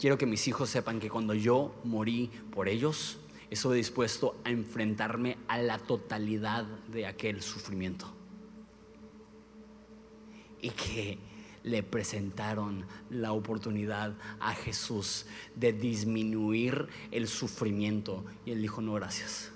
Quiero 0.00 0.18
que 0.18 0.26
mis 0.26 0.48
hijos 0.48 0.68
sepan 0.68 0.98
que 0.98 1.08
cuando 1.08 1.32
yo 1.34 1.72
morí 1.84 2.28
por 2.50 2.68
ellos, 2.68 3.18
estoy 3.50 3.78
dispuesto 3.78 4.40
a 4.44 4.50
enfrentarme 4.50 5.38
a 5.48 5.58
la 5.58 5.78
totalidad 5.78 6.64
de 6.88 7.06
aquel 7.06 7.42
sufrimiento. 7.42 8.06
Y 10.60 10.70
que 10.70 11.18
le 11.62 11.82
presentaron 11.82 12.86
la 13.10 13.32
oportunidad 13.32 14.14
a 14.40 14.54
Jesús 14.54 15.26
de 15.54 15.72
disminuir 15.72 16.88
el 17.10 17.28
sufrimiento. 17.28 18.24
Y 18.44 18.52
él 18.52 18.62
dijo, 18.62 18.80
no, 18.80 18.94
gracias. 18.94 19.52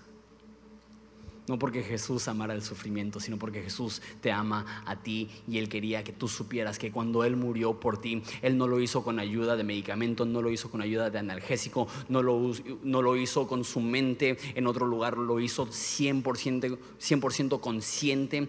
No 1.53 1.59
porque 1.59 1.83
Jesús 1.83 2.29
amara 2.29 2.55
el 2.55 2.63
sufrimiento, 2.63 3.21
sino 3.21 3.39
porque 3.39 3.61
Jesús 3.61 4.01
te 4.23 4.33
ama 4.33 4.83
a 4.87 4.97
ti 5.03 5.29
y 5.47 5.59
Él 5.59 5.69
quería 5.69 6.03
que 6.03 6.11
tú 6.11 6.27
supieras 6.27 6.79
que 6.79 6.91
cuando 6.91 7.25
Él 7.25 7.37
murió 7.37 7.79
por 7.79 8.01
ti, 8.01 8.23
Él 8.41 8.57
no 8.57 8.67
lo 8.67 8.81
hizo 8.81 9.05
con 9.05 9.19
ayuda 9.19 9.55
de 9.55 9.63
medicamento, 9.63 10.25
no 10.25 10.41
lo 10.41 10.51
hizo 10.51 10.71
con 10.71 10.81
ayuda 10.81 11.11
de 11.11 11.19
analgésico, 11.19 11.89
no 12.09 12.23
lo, 12.23 12.41
no 12.85 13.03
lo 13.03 13.19
hizo 13.19 13.47
con 13.47 13.65
su 13.65 13.81
mente 13.81 14.39
en 14.55 14.67
otro 14.67 14.87
lugar, 14.87 15.19
lo 15.19 15.41
hizo 15.41 15.67
100%, 15.67 16.79
100 16.97 17.49
consciente 17.61 18.49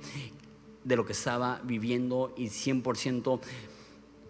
de 0.86 0.96
lo 0.96 1.06
que 1.06 1.12
estaba 1.12 1.60
viviendo 1.66 2.34
y 2.38 2.46
100% 2.46 3.42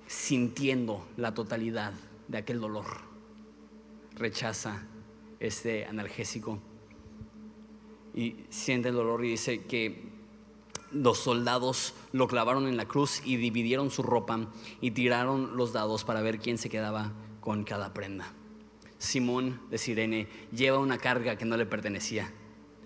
sintiendo 0.08 1.06
la 1.16 1.36
totalidad 1.36 1.94
de 2.28 2.40
aquel 2.40 2.60
dolor. 2.60 2.86
Rechaza 4.16 4.82
este 5.40 5.86
analgésico 5.86 6.60
y 8.16 8.36
siente 8.50 8.90
el 8.90 8.96
dolor 8.96 9.24
y 9.26 9.30
dice 9.30 9.64
que 9.64 10.04
los 10.92 11.18
soldados 11.18 11.94
lo 12.12 12.28
clavaron 12.28 12.68
en 12.68 12.78
la 12.78 12.88
cruz 12.88 13.22
y 13.26 13.38
dividieron 13.38 13.90
su 13.90 14.04
ropa 14.04 14.48
y 14.80 14.92
tiraron 14.92 15.58
los 15.58 15.74
dados 15.74 16.04
para 16.04 16.22
ver 16.22 16.40
quién 16.40 16.58
se 16.58 16.70
quedaba 16.70 17.12
con 17.42 17.64
cada 17.64 17.94
prenda. 17.94 18.32
Simón 19.00 19.60
de 19.70 19.78
Sirene 19.78 20.28
lleva 20.56 20.80
una 20.80 20.98
carga 20.98 21.36
que 21.36 21.46
no 21.46 21.58
le 21.58 21.66
pertenecía. 21.66 22.32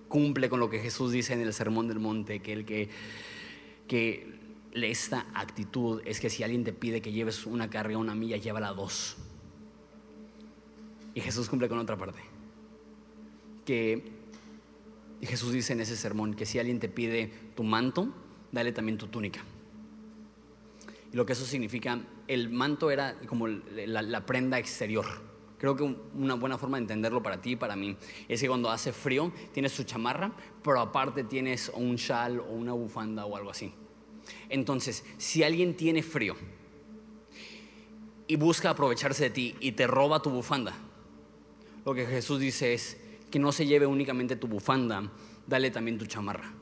Cumple 0.08 0.50
con 0.50 0.60
lo 0.60 0.70
que 0.70 0.80
Jesús 0.80 1.12
dice 1.12 1.34
en 1.34 1.42
el 1.42 1.54
Sermón 1.54 1.88
del 1.88 2.00
Monte, 2.00 2.40
que 2.40 2.54
el 2.54 2.66
que, 2.66 2.90
que 3.88 4.38
esta 4.74 5.28
actitud 5.34 6.02
es 6.06 6.20
que 6.20 6.30
si 6.30 6.44
alguien 6.44 6.63
te 6.63 6.74
pide 6.74 7.02
que 7.02 7.12
lleves 7.12 7.46
una 7.46 7.70
carga 7.70 7.98
una 7.98 8.16
milla, 8.16 8.38
llévala 8.38 8.72
dos. 8.72 9.18
Y 11.13 11.22
Jesús 11.22 11.50
cumple 11.50 11.68
con 11.68 11.78
otra 11.78 11.98
parte. 11.98 12.22
Que 13.66 14.16
y 15.19 15.25
Jesús 15.25 15.51
dice 15.51 15.73
en 15.73 15.82
ese 15.82 15.95
sermón 15.95 16.36
que 16.36 16.45
si 16.45 16.60
alguien 16.60 16.80
te 16.80 16.89
pide 16.89 17.32
tu 17.56 17.63
manto, 17.63 18.13
dale 18.51 18.71
también 18.71 18.97
tu 18.97 19.08
túnica. 19.08 19.43
Y 21.12 21.15
lo 21.15 21.25
que 21.25 21.34
eso 21.34 21.45
significa, 21.45 21.99
el 22.27 22.49
manto 22.49 22.91
era 22.91 23.17
como 23.25 23.47
la, 23.47 24.25
prenda 24.25 24.60
exterior. 24.60 25.06
Creo 25.58 25.75
que 25.75 25.84
una 25.84 26.36
buena 26.36 26.58
forma 26.58 26.77
de 26.77 26.84
entenderlo 26.84 27.23
para 27.23 27.41
ti 27.41 27.51
y 27.51 27.56
para 27.56 27.75
mí 27.75 27.97
es 28.27 28.41
que 28.41 28.47
cuando 28.47 28.69
hace 28.69 28.93
frío 28.93 29.32
tienes 29.53 29.73
tu 29.73 29.84
chamarra, 29.84 30.32
pero 30.63 30.80
aparte 30.80 31.23
tienes 31.23 31.71
un 31.73 31.97
chal 31.97 32.39
o 32.39 32.51
una 32.51 32.73
bufanda 32.73 33.25
o 33.25 33.36
algo 33.36 33.49
así. 33.49 33.73
Entonces, 34.49 35.03
si 35.17 35.43
alguien 35.43 35.75
tiene 35.75 36.03
frío 36.03 36.36
y 38.27 38.36
busca 38.36 38.69
aprovecharse 38.69 39.23
de 39.23 39.30
ti 39.32 39.56
y 39.60 39.71
te 39.71 39.88
roba 39.88 40.21
tu 40.21 40.30
bufanda, 40.30 40.75
lo 41.86 41.95
que 41.95 42.06
Jesús 42.06 42.39
dice 42.39 42.73
es, 42.73 42.97
que 43.32 43.40
no 43.40 43.52
se 43.52 43.66
lleve 43.66 43.86
únicamente 43.86 44.36
tu 44.36 44.48
bufanda, 44.48 45.12
dale 45.48 45.72
también 45.72 45.98
tu 45.98 46.06
chamarra. 46.06 46.54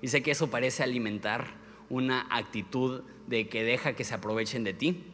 Y 0.00 0.08
sé 0.08 0.22
que 0.22 0.30
eso 0.30 0.50
parece 0.50 0.82
alimentar 0.82 1.46
una 1.90 2.26
actitud 2.30 3.02
de 3.26 3.48
que 3.48 3.64
deja 3.64 3.94
que 3.94 4.04
se 4.04 4.14
aprovechen 4.14 4.64
de 4.64 4.74
ti 4.74 5.04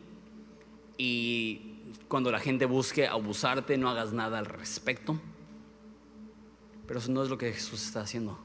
y 0.99 1.75
cuando 2.09 2.31
la 2.31 2.39
gente 2.39 2.67
busque 2.67 3.07
abusarte 3.07 3.79
no 3.79 3.89
hagas 3.89 4.13
nada 4.13 4.39
al 4.39 4.47
respecto. 4.47 5.19
Pero 6.87 7.01
eso 7.01 7.11
no 7.11 7.23
es 7.23 7.31
lo 7.31 7.39
que 7.39 7.53
Jesús 7.53 7.85
está 7.87 8.03
haciendo. 8.03 8.39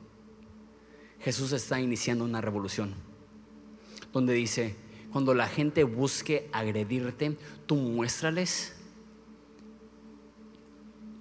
Jesús 1.20 1.52
está 1.52 1.82
iniciando 1.82 2.24
una 2.24 2.39
revolución 2.39 2.96
donde 4.13 4.34
dice, 4.34 4.76
cuando 5.12 5.34
la 5.34 5.48
gente 5.48 5.84
busque 5.84 6.50
agredirte, 6.54 7.38
tú 7.65 7.76
muéstrales 7.76 8.79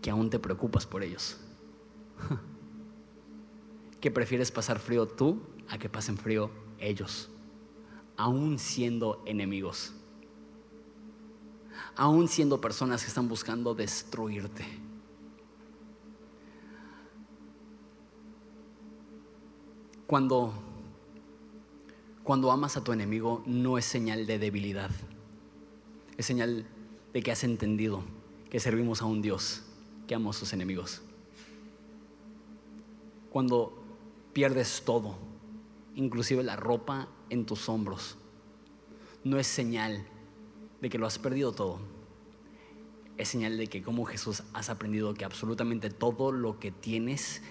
que 0.09 0.12
aún 0.12 0.31
te 0.31 0.38
preocupas 0.38 0.87
por 0.87 1.03
ellos. 1.03 1.37
que 4.01 4.11
prefieres 4.11 4.51
pasar 4.51 4.79
frío 4.79 5.07
tú 5.07 5.42
a 5.68 5.77
que 5.77 5.90
pasen 5.90 6.16
frío 6.16 6.51
ellos, 6.79 7.29
aún 8.16 8.59
siendo 8.59 9.23
enemigos, 9.27 9.92
aún 11.94 12.27
siendo 12.27 12.59
personas 12.59 13.03
que 13.03 13.09
están 13.09 13.29
buscando 13.29 13.75
destruirte. 13.75 14.64
Cuando, 20.07 20.55
cuando 22.25 22.51
amas 22.51 22.79
a 22.79 22.83
tu 22.83 22.94
enemigo 22.94 23.42
no 23.44 23.77
es 23.77 23.85
señal 23.85 24.25
de 24.25 24.38
debilidad, 24.38 24.90
es 26.16 26.25
señal 26.25 26.64
de 27.12 27.23
que 27.23 27.31
has 27.31 27.44
entendido 27.44 28.03
que 28.49 28.59
servimos 28.59 29.03
a 29.03 29.05
un 29.05 29.21
Dios 29.21 29.64
que 30.09 30.16
amo 30.16 30.31
a 30.31 30.33
sus 30.33 30.53
enemigos. 30.53 31.03
Cuando 33.31 33.81
pierdes 34.33 34.83
todo, 34.85 35.16
inclusive 35.94 36.42
la 36.42 36.57
ropa 36.57 37.09
en 37.31 37.44
tus 37.47 37.68
hombros, 37.68 38.16
no 39.23 39.38
es 39.38 39.47
señal 39.47 40.05
de 40.81 40.88
que 40.88 40.99
lo 40.99 41.07
has 41.07 41.18
perdido 41.18 41.53
todo. 41.53 41.79
Es 43.18 43.29
señal 43.29 43.59
de 43.59 43.66
que 43.66 43.83
como 43.83 44.05
Jesús 44.07 44.42
has 44.55 44.71
aprendido 44.71 45.12
que 45.14 45.25
absolutamente 45.25 45.90
todo 45.90 46.33
lo 46.33 46.59
que 46.59 46.71
tienes 46.71 47.42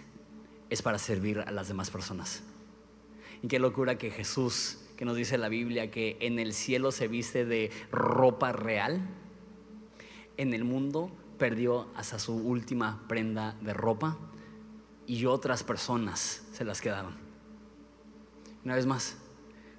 es 0.70 0.82
para 0.82 0.98
servir 0.98 1.40
a 1.40 1.52
las 1.52 1.68
demás 1.68 1.92
personas. 1.92 2.42
Y 3.44 3.48
qué 3.48 3.60
locura 3.60 3.98
que 3.98 4.10
Jesús, 4.10 4.80
que 4.96 5.06
nos 5.06 5.16
dice 5.16 5.38
la 5.38 5.50
Biblia, 5.50 5.92
que 5.92 6.18
en 6.22 6.40
el 6.40 6.54
cielo 6.54 6.92
se 6.92 7.08
viste 7.08 7.46
de 7.46 7.70
ropa 7.92 8.52
real, 8.52 9.08
en 10.38 10.54
el 10.54 10.64
mundo 10.64 11.12
perdió 11.38 11.88
hasta 11.96 12.20
su 12.20 12.36
última 12.36 13.04
prenda 13.08 13.56
de 13.62 13.74
ropa 13.74 14.18
y 15.06 15.26
otras 15.26 15.64
personas 15.64 16.44
se 16.52 16.66
las 16.66 16.82
quedaron. 16.82 17.16
Una 18.66 18.76
vez 18.76 18.86
más, 18.86 19.18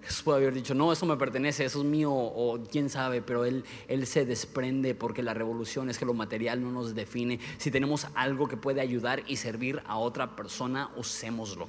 Jesús 0.03 0.23
puede 0.23 0.39
haber 0.39 0.55
dicho, 0.55 0.75
no, 0.75 0.91
eso 0.93 1.05
me 1.05 1.17
pertenece, 1.17 1.65
eso 1.65 1.81
es 1.81 1.85
mío, 1.85 2.13
o 2.13 2.59
quién 2.71 2.89
sabe, 2.89 3.21
pero 3.21 3.45
él, 3.45 3.65
él 3.89 4.07
se 4.07 4.25
desprende 4.25 4.95
porque 4.95 5.23
la 5.23 5.35
revolución 5.35 5.91
es 5.91 5.99
que 5.99 6.07
lo 6.07 6.15
material 6.15 6.63
no 6.63 6.71
nos 6.71 6.95
define. 6.95 7.41
Si 7.59 7.71
tenemos 7.71 8.07
algo 8.15 8.49
que 8.49 8.57
puede 8.57 8.81
ayudar 8.81 9.23
y 9.27 9.37
servir 9.37 9.83
a 9.87 9.99
otra 9.99 10.35
persona, 10.35 10.91
usémoslo. 10.97 11.69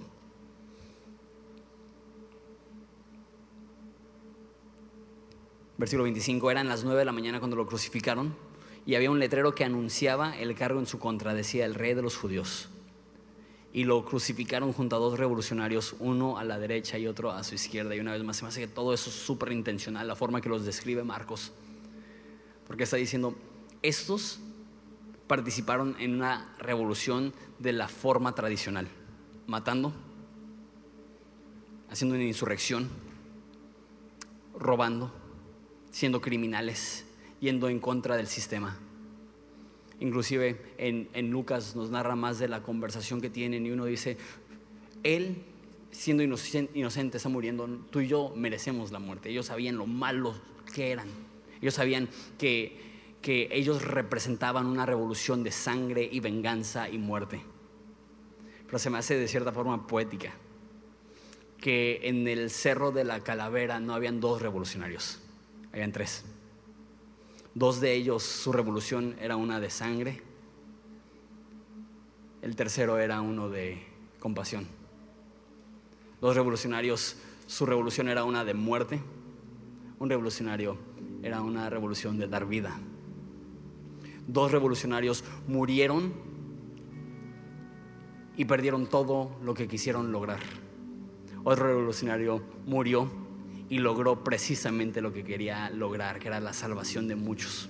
Versículo 5.78 6.04
25, 6.04 6.52
eran 6.52 6.68
las 6.68 6.84
9 6.84 7.00
de 7.00 7.06
la 7.06 7.12
mañana 7.12 7.40
cuando 7.40 7.58
lo 7.58 7.66
crucificaron 7.66 8.49
y 8.86 8.96
había 8.96 9.12
un 9.12 9.20
letrero 9.20 9.54
que 9.56 9.64
anunciaba 9.64 10.38
el 10.38 10.56
cargo 10.56 10.80
en 10.80 10.88
su 10.88 11.00
contra, 11.00 11.34
decía 11.34 11.66
el 11.66 11.76
rey 11.76 11.94
de 11.94 12.02
los 12.02 12.18
judíos. 12.18 12.70
Y 13.72 13.84
lo 13.84 14.04
crucificaron 14.04 14.74
junto 14.74 14.96
a 14.96 15.00
dos 15.00 15.20
revolucionarios, 15.20 15.96
uno 16.00 16.40
a 16.40 16.44
la 16.44 16.58
derecha 16.58 16.98
y 16.98 17.06
otro 17.06 17.32
a 17.32 17.44
su 17.44 17.56
izquierda. 17.56 17.96
Y 17.96 18.00
una 18.00 18.14
vez 18.14 18.24
más, 18.24 18.38
se 18.38 18.44
me 18.44 18.50
hace 18.50 18.62
que 18.62 18.68
todo 18.68 18.94
eso 18.94 19.12
es 19.12 19.16
súper 19.16 19.52
intencional, 19.52 20.08
la 20.08 20.16
forma 20.16 20.42
que 20.42 20.50
los 20.50 20.66
describe 20.66 21.04
Marcos. 21.04 21.52
Porque 22.66 22.84
está 22.84 22.98
diciendo, 22.98 23.36
estos 23.84 24.40
participaron 25.28 25.96
en 26.00 26.16
una 26.16 26.56
revolución 26.58 27.34
de 27.60 27.74
la 27.74 27.88
forma 27.88 28.34
tradicional, 28.34 28.88
matando, 29.46 29.94
haciendo 31.92 32.16
una 32.16 32.24
insurrección, 32.24 32.90
robando, 34.58 35.12
siendo 35.92 36.22
criminales, 36.22 37.06
yendo 37.40 37.70
en 37.70 37.80
contra 37.80 38.18
del 38.18 38.28
sistema. 38.28 38.78
Inclusive 40.00 40.62
en, 40.78 41.10
en, 41.14 41.30
Lucas 41.30 41.76
nos 41.76 41.90
narra 41.92 42.16
más 42.16 42.40
de 42.40 42.48
la 42.48 42.64
conversación 42.64 43.20
que 43.20 43.30
tienen 43.30 43.66
y 43.66 43.72
uno 43.72 43.86
dice, 43.86 44.18
él 45.04 45.44
siendo 45.92 46.24
inocente, 46.24 46.78
inocente 46.78 47.18
está 47.18 47.30
muriendo, 47.30 47.68
tú 47.90 48.00
y 48.00 48.08
yo 48.08 48.34
merecemos 48.36 48.92
la 48.92 49.00
muerte. 49.00 49.30
Ellos 49.30 49.48
sabían 49.48 49.78
lo 49.78 49.86
malos 49.86 50.40
que 50.74 50.92
eran. 50.92 51.08
Ellos 51.62 51.74
sabían 51.74 52.10
que, 52.38 52.78
que 53.22 53.50
ellos 53.52 53.84
representaban 53.84 54.66
una 54.66 54.86
revolución 54.86 55.44
de 55.44 55.52
sangre 55.52 56.08
y 56.10 56.20
venganza 56.20 56.90
y 56.90 56.98
muerte. 56.98 57.42
Pero 58.66 58.80
se 58.80 58.90
me 58.90 59.00
hace 59.00 59.18
de 59.18 59.28
cierta 59.28 59.52
forma 59.52 59.88
poética 59.88 60.34
que 61.60 62.00
en 62.04 62.28
el 62.28 62.50
cerro 62.50 62.92
de 62.92 63.04
la 63.04 63.20
calavera 63.22 63.80
no 63.80 63.94
habían 63.94 64.22
dos 64.22 64.42
revolucionarios, 64.42 65.20
habían 65.74 65.92
tres. 65.92 66.24
Dos 67.60 67.82
de 67.82 67.94
ellos, 67.94 68.24
su 68.24 68.54
revolución 68.54 69.18
era 69.20 69.36
una 69.36 69.60
de 69.60 69.70
sangre, 69.70 70.22
el 72.42 72.56
tercero 72.56 73.00
era 73.00 73.20
uno 73.20 73.50
de 73.50 73.84
compasión. 74.18 74.66
Dos 76.22 76.38
revolucionarios, 76.38 77.18
su 77.48 77.66
revolución 77.66 78.08
era 78.08 78.24
una 78.24 78.46
de 78.46 78.54
muerte, 78.54 79.02
un 80.00 80.10
revolucionario 80.10 80.78
era 81.22 81.42
una 81.42 81.70
revolución 81.70 82.18
de 82.18 82.30
dar 82.30 82.46
vida. 82.46 82.80
Dos 84.26 84.54
revolucionarios 84.54 85.26
murieron 85.46 86.14
y 88.38 88.46
perdieron 88.46 88.88
todo 88.88 89.36
lo 89.44 89.54
que 89.54 89.68
quisieron 89.68 90.14
lograr. 90.14 90.40
Otro 91.44 91.68
revolucionario 91.68 92.42
murió 92.66 93.29
y 93.70 93.78
logró 93.78 94.24
precisamente 94.24 95.00
lo 95.00 95.14
que 95.14 95.24
quería 95.24 95.70
lograr, 95.70 96.20
que 96.20 96.28
era 96.28 96.40
la 96.40 96.54
salvación 96.54 97.08
de 97.08 97.16
muchos. 97.16 97.70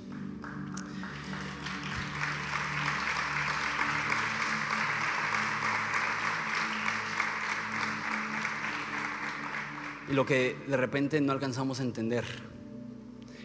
Y 10.09 10.13
lo 10.13 10.25
que 10.25 10.55
de 10.67 10.77
repente 10.77 11.21
no 11.21 11.33
alcanzamos 11.33 11.79
a 11.81 11.83
entender 11.83 12.25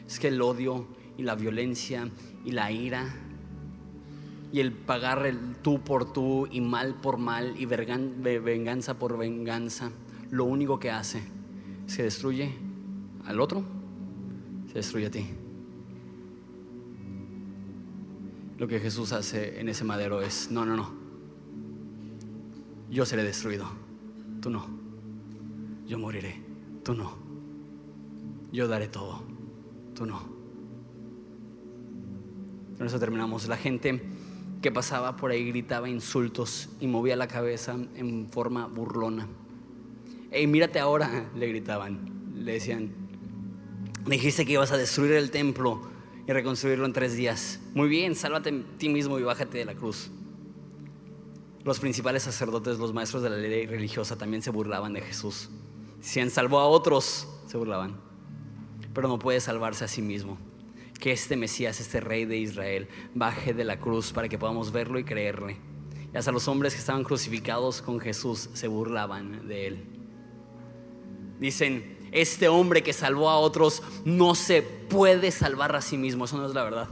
es 0.07 0.19
que 0.19 0.29
el 0.29 0.41
odio 0.41 0.87
y 1.19 1.23
la 1.23 1.35
violencia 1.35 2.09
y 2.45 2.53
la 2.53 2.71
ira 2.71 3.15
y 4.51 4.61
el 4.61 4.73
pagar 4.73 5.27
el 5.27 5.57
tú 5.57 5.83
por 5.83 6.13
tú 6.13 6.49
y 6.51 6.61
mal 6.61 6.95
por 6.95 7.19
mal 7.19 7.55
y 7.59 7.67
venganza 7.67 8.99
por 8.99 9.19
venganza, 9.19 9.91
lo 10.31 10.45
único 10.45 10.79
que 10.79 10.91
hace 10.91 11.23
que 11.87 12.03
destruye 12.03 12.53
al 13.25 13.41
otro, 13.41 13.65
se 14.69 14.75
destruye 14.75 15.07
a 15.07 15.11
ti. 15.11 15.27
Lo 18.59 18.69
que 18.69 18.81
Jesús 18.81 19.13
hace 19.13 19.61
en 19.61 19.69
ese 19.69 19.85
madero 19.85 20.23
es, 20.23 20.51
no, 20.51 20.65
no, 20.65 20.77
no, 20.77 20.93
yo 22.91 23.05
seré 23.05 23.25
destruido, 23.25 23.67
tú 24.41 24.51
no, 24.51 24.67
yo 25.87 25.99
moriré, 25.99 26.41
tú 26.85 26.95
no, 26.95 27.13
yo 28.53 28.69
daré 28.69 28.89
todo, 28.89 29.23
tú 29.95 30.07
no. 30.07 30.35
Con 32.77 32.87
eso 32.87 32.99
terminamos. 32.99 33.47
La 33.49 33.57
gente 33.57 34.03
que 34.61 34.73
pasaba 34.73 35.17
por 35.17 35.31
ahí 35.31 35.47
gritaba 35.47 35.89
insultos 35.89 36.69
y 36.81 36.87
movía 36.87 37.17
la 37.17 37.29
cabeza 37.29 37.77
en 37.95 38.29
forma 38.31 38.67
burlona. 38.67 39.29
Hey, 40.37 40.49
mírate 40.49 40.81
ahora, 40.81 41.31
le 41.37 41.47
gritaban. 41.47 42.33
Le 42.35 42.55
decían, 42.55 42.91
dijiste 44.05 44.45
que 44.45 44.55
ibas 44.55 44.73
a 44.73 44.77
destruir 44.77 45.13
el 45.13 45.31
templo 45.31 45.81
y 46.27 46.33
reconstruirlo 46.33 46.87
en 46.87 46.93
tres 46.93 47.15
días. 47.15 47.61
Muy 47.73 47.89
bien, 47.89 48.17
sálvate 48.17 48.51
a 48.51 48.77
ti 48.77 48.89
mismo 48.89 49.17
y 49.21 49.23
bájate 49.23 49.59
de 49.59 49.65
la 49.65 49.77
cruz. 49.77 50.11
Los 51.63 51.79
principales 51.79 52.25
sacerdotes, 52.25 52.79
los 52.79 52.93
maestros 52.93 53.23
de 53.23 53.31
la 53.31 53.37
ley 53.37 53.67
religiosa 53.67 54.19
también 54.19 54.43
se 54.43 54.51
burlaban 54.51 54.93
de 54.93 55.03
Jesús. 55.03 55.51
Si 56.01 56.19
han 56.19 56.31
salvó 56.31 56.59
a 56.59 56.67
otros, 56.67 57.29
se 57.47 57.57
burlaban. 57.57 57.95
Pero 58.93 59.07
no 59.07 59.21
puede 59.21 59.41
salvarse 59.41 59.85
a 59.85 59.89
sí 59.89 60.03
mismo. 60.03 60.37
Que 60.99 61.13
este 61.13 61.37
Mesías, 61.37 61.79
este 61.79 62.01
rey 62.01 62.25
de 62.25 62.39
Israel, 62.39 62.89
baje 63.15 63.55
de 63.55 63.63
la 63.63 63.79
cruz 63.79 64.13
para 64.13 64.29
que 64.29 64.37
podamos 64.37 64.73
verlo 64.73 64.99
y 64.99 65.05
creerle. 65.05 65.59
Y 66.13 66.17
hasta 66.17 66.33
los 66.33 66.49
hombres 66.49 66.75
que 66.75 66.81
estaban 66.81 67.05
crucificados 67.05 67.83
con 67.83 68.01
Jesús 68.01 68.51
se 68.53 68.67
burlaban 68.67 69.47
de 69.47 69.69
él. 69.69 69.94
Dicen, 71.39 71.99
este 72.13 72.49
hombre 72.49 72.83
que 72.83 72.93
salvó 72.93 73.29
a 73.29 73.39
otros 73.39 73.83
no 74.05 74.35
se 74.35 74.63
puede 74.63 75.31
salvar 75.31 75.75
a 75.75 75.83
sí 75.83 75.97
mismo. 75.97 76.25
Eso 76.25 76.37
no 76.39 76.47
es 76.47 76.55
la 76.55 76.65
verdad. 76.65 76.89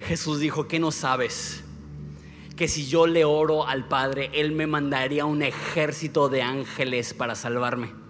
Jesús 0.00 0.40
dijo, 0.40 0.66
¿qué 0.66 0.78
no 0.78 0.90
sabes? 0.90 1.62
Que 2.56 2.68
si 2.68 2.86
yo 2.86 3.06
le 3.06 3.24
oro 3.24 3.66
al 3.66 3.86
Padre, 3.86 4.30
Él 4.34 4.52
me 4.52 4.66
mandaría 4.66 5.24
un 5.26 5.42
ejército 5.42 6.28
de 6.28 6.42
ángeles 6.42 7.14
para 7.14 7.34
salvarme. 7.34 8.01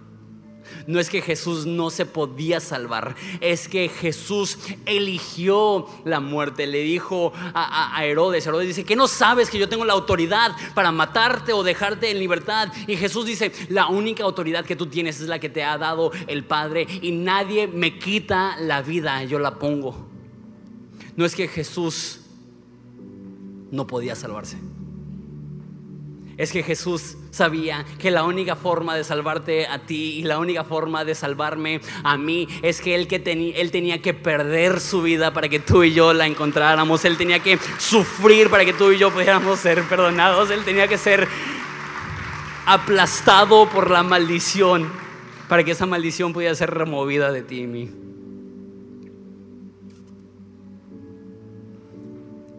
No 0.87 0.99
es 0.99 1.09
que 1.09 1.21
Jesús 1.21 1.65
no 1.65 1.89
se 1.89 2.05
podía 2.05 2.59
salvar, 2.59 3.15
es 3.41 3.67
que 3.67 3.89
Jesús 3.89 4.57
eligió 4.85 5.87
la 6.05 6.19
muerte. 6.19 6.67
Le 6.67 6.79
dijo 6.79 7.33
a, 7.53 8.03
Herodes, 8.03 8.45
Herodes 8.45 8.67
dice, 8.67 8.83
que 8.83 8.95
no 8.95 9.07
sabes 9.07 9.49
que 9.49 9.59
yo 9.59 9.69
tengo 9.69 9.85
la 9.85 9.93
autoridad 9.93 10.55
para 10.73 10.91
matarte 10.91 11.53
o 11.53 11.63
dejarte 11.63 12.11
en 12.11 12.19
libertad. 12.19 12.69
Y 12.87 12.97
Jesús 12.97 13.25
dice, 13.25 13.51
la 13.69 13.87
única 13.87 14.23
autoridad 14.23 14.65
que 14.65 14.75
tú 14.75 14.87
tienes 14.87 15.19
es 15.21 15.27
la 15.27 15.39
que 15.39 15.49
te 15.49 15.63
ha 15.63 15.77
dado 15.77 16.11
el 16.27 16.43
Padre 16.43 16.87
y 17.01 17.11
nadie 17.11 17.67
me 17.67 17.97
quita 17.99 18.57
la 18.59 18.81
vida, 18.81 19.23
yo 19.23 19.39
la 19.39 19.55
pongo. 19.55 20.07
No 21.15 21.25
es 21.25 21.35
que 21.35 21.47
Jesús 21.47 22.21
no 23.71 23.87
podía 23.87 24.15
salvarse 24.15 24.57
es 26.43 26.51
que 26.51 26.61
Jesús 26.61 27.17
sabía 27.31 27.85
que 27.97 28.11
la 28.11 28.23
única 28.23 28.55
forma 28.55 28.95
de 28.95 29.03
salvarte 29.03 29.65
a 29.65 29.79
ti 29.79 30.19
y 30.19 30.23
la 30.23 30.39
única 30.39 30.63
forma 30.63 31.05
de 31.05 31.15
salvarme 31.15 31.81
a 32.03 32.17
mí 32.17 32.47
es 32.61 32.81
que 32.81 32.95
él, 32.95 33.07
que 33.07 33.15
él 33.55 33.71
tenía 33.71 34.01
que 34.01 34.13
perder 34.13 34.79
su 34.79 35.01
vida 35.01 35.33
para 35.33 35.49
que 35.49 35.59
tú 35.59 35.83
y 35.83 35.93
yo 35.93 36.13
la 36.13 36.27
encontráramos. 36.27 37.05
Él 37.05 37.17
tenía 37.17 37.39
que 37.39 37.57
sufrir 37.79 38.49
para 38.49 38.65
que 38.65 38.73
tú 38.73 38.91
y 38.91 38.97
yo 38.97 39.11
pudiéramos 39.11 39.59
ser 39.59 39.83
perdonados. 39.83 40.51
Él 40.51 40.63
tenía 40.63 40.87
que 40.87 40.97
ser 40.97 41.27
aplastado 42.65 43.69
por 43.69 43.89
la 43.89 44.03
maldición 44.03 44.91
para 45.47 45.63
que 45.63 45.71
esa 45.71 45.85
maldición 45.85 46.33
pudiera 46.33 46.53
ser 46.55 46.71
removida 46.71 47.31
de 47.31 47.41
ti 47.41 47.61
y 47.61 47.67
mí. 47.67 47.91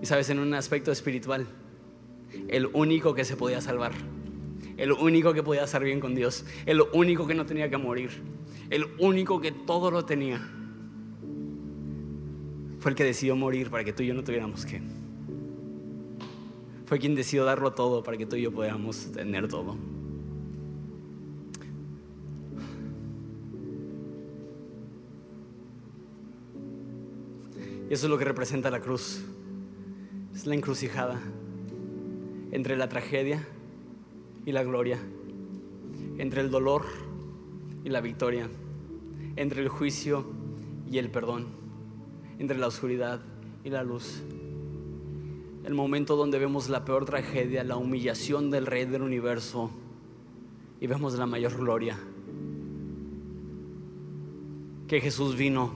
Y 0.03 0.07
sabes, 0.07 0.29
en 0.31 0.38
un 0.38 0.53
aspecto 0.55 0.92
espiritual 0.92 1.47
el 2.49 2.66
único 2.73 3.14
que 3.14 3.25
se 3.25 3.37
podía 3.37 3.61
salvar, 3.61 3.92
el 4.77 4.92
único 4.92 5.33
que 5.33 5.42
podía 5.42 5.64
estar 5.64 5.83
bien 5.83 6.01
con 6.01 6.14
Dios, 6.14 6.44
el 6.66 6.83
único 6.92 7.27
que 7.27 7.35
no 7.35 7.47
tenía 7.47 7.70
que 7.70 7.77
morir, 7.77 8.11
el 8.70 8.87
único 8.99 9.40
que 9.40 9.53
todo 9.53 9.90
lo 9.90 10.05
tenía. 10.05 10.40
Fue 12.81 12.90
el 12.90 12.97
que 12.97 13.05
decidió 13.05 13.35
morir 13.35 13.70
para 13.70 13.83
que 13.85 13.92
tú 13.92 14.03
y 14.03 14.09
yo 14.09 14.14
no 14.14 14.23
tuviéramos 14.23 14.66
que. 14.66 14.83
Fue 16.87 16.99
quien 16.99 17.14
decidió 17.14 17.44
darlo 17.44 17.73
todo 17.73 18.03
para 18.03 18.16
que 18.18 18.27
tú 18.27 18.37
y 18.37 18.42
yo 18.42 18.53
pudiéramos 18.53 19.11
tener 19.12 19.49
todo. 19.49 19.77
Y 27.88 27.94
eso 27.94 28.07
es 28.07 28.11
lo 28.11 28.18
que 28.18 28.25
representa 28.25 28.70
la 28.70 28.81
cruz. 28.81 29.23
Es 30.35 30.47
la 30.47 30.55
encrucijada 30.55 31.20
entre 32.55 32.77
la 32.77 32.88
tragedia 32.88 33.45
y 34.47 34.53
la 34.53 34.62
gloria, 34.62 35.01
entre 36.19 36.40
el 36.40 36.53
dolor 36.53 36.85
y 37.83 37.88
la 37.88 38.01
victoria, 38.01 38.49
entre 39.35 39.61
el 39.61 39.69
juicio 39.69 40.25
y 40.88 40.99
el 40.99 41.11
perdón, 41.11 41.49
entre 42.38 42.57
la 42.57 42.69
oscuridad 42.69 43.21
y 43.64 43.71
la 43.71 43.83
luz. 43.83 44.23
El 45.64 45.75
momento 45.75 46.14
donde 46.14 46.38
vemos 46.38 46.69
la 46.69 46.85
peor 46.85 47.07
tragedia, 47.07 47.64
la 47.64 47.77
humillación 47.77 48.53
del 48.53 48.67
Rey 48.67 48.85
del 48.85 49.03
universo 49.03 49.73
y 50.81 50.87
vemos 50.87 51.14
la 51.14 51.27
mayor 51.27 51.57
gloria. 51.57 51.99
Que 54.87 55.01
Jesús 55.01 55.35
vino 55.35 55.73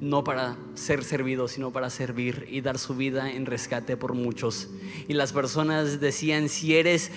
no 0.00 0.22
para 0.24 0.56
ser 0.74 1.04
servido, 1.04 1.48
sino 1.48 1.72
para 1.72 1.90
servir 1.90 2.46
y 2.50 2.60
dar 2.60 2.78
su 2.78 2.94
vida 2.94 3.30
en 3.30 3.46
rescate 3.46 3.96
por 3.96 4.14
muchos. 4.14 4.68
Y 5.08 5.14
las 5.14 5.32
personas 5.32 6.00
decían, 6.00 6.48
si 6.48 6.76
eres 6.76 7.10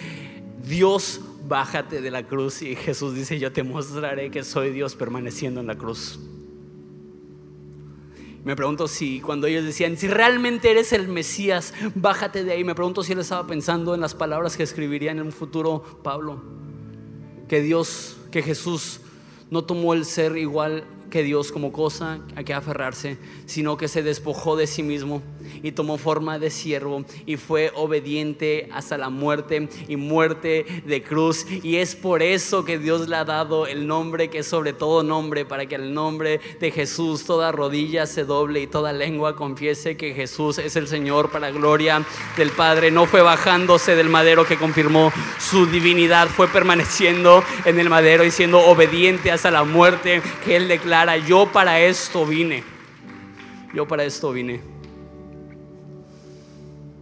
Dios, 0.67 1.21
bájate 1.47 2.01
de 2.01 2.11
la 2.11 2.27
cruz. 2.27 2.61
Y 2.61 2.75
Jesús 2.75 3.13
dice, 3.13 3.39
yo 3.39 3.51
te 3.51 3.63
mostraré 3.63 4.31
que 4.31 4.43
soy 4.43 4.71
Dios 4.71 4.95
permaneciendo 4.95 5.59
en 5.59 5.67
la 5.67 5.77
cruz. 5.77 6.19
Me 8.43 8.55
pregunto 8.55 8.87
si 8.87 9.19
cuando 9.21 9.45
ellos 9.45 9.63
decían, 9.63 9.97
si 9.97 10.07
realmente 10.07 10.71
eres 10.71 10.93
el 10.93 11.07
Mesías, 11.07 11.75
bájate 11.93 12.43
de 12.43 12.53
ahí. 12.53 12.63
Me 12.63 12.73
pregunto 12.73 13.03
si 13.03 13.13
él 13.13 13.19
estaba 13.19 13.45
pensando 13.45 13.93
en 13.93 14.01
las 14.01 14.15
palabras 14.15 14.57
que 14.57 14.63
escribiría 14.63 15.11
en 15.11 15.21
un 15.21 15.31
futuro 15.31 15.83
Pablo. 16.01 16.41
Que 17.47 17.61
Dios 17.61 18.17
que 18.31 18.41
Jesús 18.41 19.01
no 19.51 19.63
tomó 19.63 19.93
el 19.93 20.05
ser 20.05 20.37
igual 20.37 20.85
que 21.11 21.21
Dios 21.21 21.51
como 21.51 21.71
cosa 21.71 22.19
a 22.35 22.43
que 22.43 22.55
aferrarse, 22.55 23.17
sino 23.45 23.77
que 23.77 23.87
se 23.87 24.01
despojó 24.01 24.55
de 24.55 24.65
sí 24.65 24.81
mismo 24.81 25.21
y 25.61 25.73
tomó 25.73 25.97
forma 25.97 26.39
de 26.39 26.49
siervo 26.49 27.05
y 27.25 27.37
fue 27.37 27.71
obediente 27.75 28.69
hasta 28.71 28.97
la 28.97 29.09
muerte 29.09 29.69
y 29.87 29.95
muerte 29.97 30.65
de 30.85 31.03
cruz. 31.03 31.45
Y 31.61 31.75
es 31.75 31.95
por 31.95 32.23
eso 32.23 32.65
que 32.65 32.79
Dios 32.79 33.07
le 33.07 33.17
ha 33.17 33.25
dado 33.25 33.67
el 33.67 33.85
nombre 33.85 34.29
que 34.29 34.39
es 34.39 34.47
sobre 34.47 34.73
todo 34.73 35.03
nombre, 35.03 35.45
para 35.45 35.65
que 35.65 35.75
el 35.75 35.93
nombre 35.93 36.39
de 36.59 36.71
Jesús 36.71 37.25
toda 37.25 37.51
rodilla 37.51 38.05
se 38.05 38.23
doble 38.23 38.61
y 38.61 38.67
toda 38.67 38.93
lengua 38.93 39.35
confiese 39.35 39.97
que 39.97 40.13
Jesús 40.13 40.57
es 40.57 40.75
el 40.75 40.87
Señor 40.87 41.29
para 41.29 41.51
gloria 41.51 42.05
del 42.37 42.49
Padre. 42.51 42.89
No 42.89 43.05
fue 43.05 43.21
bajándose 43.21 43.95
del 43.95 44.09
madero 44.09 44.45
que 44.45 44.57
confirmó 44.57 45.11
su 45.37 45.65
divinidad, 45.65 46.29
fue 46.29 46.47
permaneciendo 46.47 47.43
en 47.65 47.79
el 47.79 47.89
madero 47.89 48.23
y 48.23 48.31
siendo 48.31 48.59
obediente 48.59 49.31
hasta 49.31 49.51
la 49.51 49.65
muerte 49.65 50.21
que 50.45 50.55
Él 50.55 50.67
declara, 50.67 51.00
yo 51.17 51.51
para 51.51 51.79
esto 51.79 52.25
vine. 52.25 52.63
Yo 53.73 53.87
para 53.87 54.03
esto 54.03 54.31
vine 54.31 54.71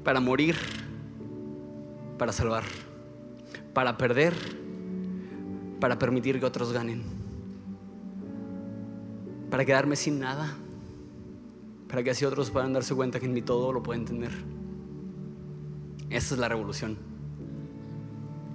para 0.09 0.19
morir, 0.19 0.55
para 2.17 2.31
salvar, 2.31 2.63
para 3.75 3.95
perder, 3.95 4.33
para 5.79 5.99
permitir 5.99 6.39
que 6.39 6.47
otros 6.47 6.73
ganen, 6.73 7.03
para 9.51 9.65
quedarme 9.65 9.95
sin 9.95 10.19
nada, 10.19 10.55
para 11.87 12.01
que 12.01 12.09
así 12.09 12.25
otros 12.25 12.49
puedan 12.49 12.73
darse 12.73 12.95
cuenta 12.95 13.19
que 13.19 13.27
en 13.27 13.33
mí 13.33 13.43
todo 13.43 13.71
lo 13.71 13.83
pueden 13.83 14.05
tener. 14.05 14.31
Esa 16.09 16.33
es 16.33 16.39
la 16.39 16.49
revolución. 16.49 16.97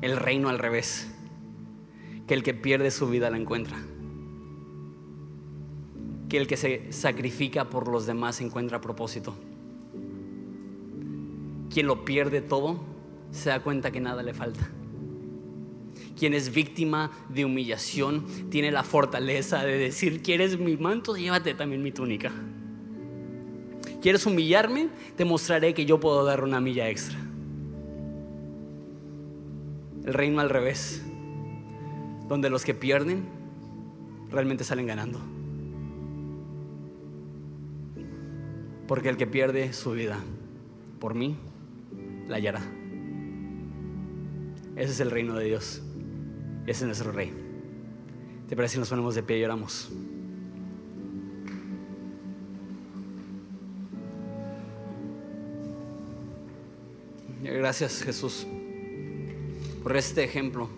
El 0.03 0.17
reino 0.17 0.49
al 0.49 0.59
revés. 0.59 1.09
Que 2.27 2.35
el 2.35 2.43
que 2.43 2.53
pierde 2.53 2.91
su 2.91 3.09
vida 3.09 3.31
la 3.31 3.37
encuentra. 3.37 3.77
Que 6.35 6.41
el 6.41 6.49
que 6.49 6.57
se 6.57 6.91
sacrifica 6.91 7.71
por 7.71 7.87
los 7.87 8.07
demás 8.07 8.41
encuentra 8.41 8.81
propósito. 8.81 9.37
Quien 11.73 11.87
lo 11.87 12.05
pierde 12.05 12.41
todo 12.41 12.81
se 13.31 13.51
da 13.51 13.63
cuenta 13.63 13.93
que 13.93 14.01
nada 14.01 14.21
le 14.25 14.35
falta. 14.35 14.69
Quien 16.19 16.35
es 16.35 16.53
víctima 16.53 17.13
de 17.29 17.45
humillación 17.45 18.27
tiene 18.51 18.73
la 18.73 18.83
fortaleza 18.83 19.63
de 19.63 19.79
decir, 19.79 20.23
¿quieres 20.23 20.59
mi 20.59 20.77
manto? 20.77 21.15
Llévate 21.17 21.55
también 21.55 21.85
mi 21.85 21.93
túnica. 21.93 22.33
¿Quieres 24.03 24.27
humillarme? 24.27 24.89
Te 25.17 25.25
mostraré 25.25 25.73
que 25.73 25.87
yo 25.87 26.01
puedo 26.01 26.25
dar 26.25 26.43
una 26.43 26.61
milla 26.61 26.91
extra. 26.91 27.17
El 30.05 30.13
reino 30.13 30.41
al 30.41 30.51
revés, 30.51 31.01
donde 32.27 32.51
los 32.51 32.65
que 32.65 32.75
pierden 32.75 33.23
realmente 34.33 34.65
salen 34.65 34.89
ganando. 34.89 35.34
Porque 38.87 39.09
el 39.09 39.17
que 39.17 39.27
pierde 39.27 39.73
su 39.73 39.93
vida 39.93 40.19
por 41.01 41.15
mí 41.15 41.37
la 42.29 42.37
hallará. 42.37 42.61
Ese 44.77 44.93
es 44.93 45.01
el 45.01 45.11
reino 45.11 45.35
de 45.35 45.45
Dios. 45.47 45.83
Ese 46.67 46.85
es 46.85 46.87
nuestro 46.87 47.13
rey. 47.13 47.33
¿Te 48.49 48.57
parece 48.57 48.75
si 48.75 48.79
nos 48.79 48.89
ponemos 48.89 49.15
de 49.15 49.23
pie 49.23 49.39
y 49.39 49.45
oramos? 49.45 49.91
Gracias 57.43 58.03
Jesús 58.03 58.47
por 59.85 59.99
este 59.99 60.25
ejemplo 60.25 60.71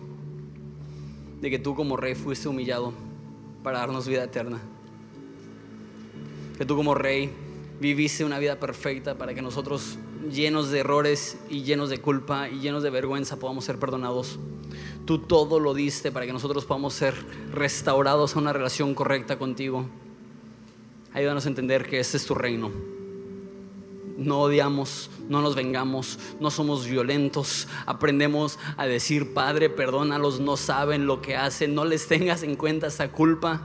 de 1.39 1.49
que 1.49 1.59
tú 1.59 1.75
como 1.75 1.95
rey 1.95 2.13
fuiste 2.13 2.49
humillado 2.49 2.93
para 3.63 3.79
darnos 3.79 4.05
vida 4.05 4.25
eterna. 4.25 4.59
Que 6.57 6.65
tú 6.65 6.75
como 6.75 6.93
rey 6.93 7.31
viviste 7.79 8.25
una 8.25 8.39
vida 8.39 8.59
perfecta 8.59 9.17
para 9.17 9.33
que 9.33 9.41
nosotros 9.41 9.97
llenos 10.31 10.71
de 10.71 10.79
errores 10.79 11.37
y 11.49 11.63
llenos 11.63 11.89
de 11.89 11.99
culpa 11.99 12.49
y 12.49 12.59
llenos 12.59 12.83
de 12.83 12.89
vergüenza 12.89 13.37
podamos 13.37 13.65
ser 13.65 13.77
perdonados. 13.77 14.39
Tú 15.05 15.19
todo 15.19 15.59
lo 15.59 15.73
diste 15.73 16.11
para 16.11 16.25
que 16.25 16.33
nosotros 16.33 16.65
podamos 16.65 16.93
ser 16.93 17.13
restaurados 17.51 18.35
a 18.35 18.39
una 18.39 18.53
relación 18.53 18.93
correcta 18.93 19.39
contigo. 19.39 19.87
Ayúdanos 21.13 21.45
a 21.45 21.49
entender 21.49 21.87
que 21.87 21.99
este 21.99 22.17
es 22.17 22.25
tu 22.25 22.35
reino. 22.35 22.71
No 24.17 24.41
odiamos, 24.41 25.11
no 25.29 25.41
nos 25.41 25.55
vengamos, 25.55 26.19
no 26.39 26.49
somos 26.49 26.87
violentos. 26.87 27.67
Aprendemos 27.85 28.57
a 28.75 28.87
decir, 28.87 29.33
Padre, 29.33 29.69
perdónalos, 29.69 30.39
no 30.39 30.57
saben 30.57 31.05
lo 31.05 31.21
que 31.21 31.35
hacen, 31.35 31.75
no 31.75 31.85
les 31.85 32.07
tengas 32.07 32.43
en 32.43 32.55
cuenta 32.55 32.87
esa 32.87 33.11
culpa. 33.11 33.61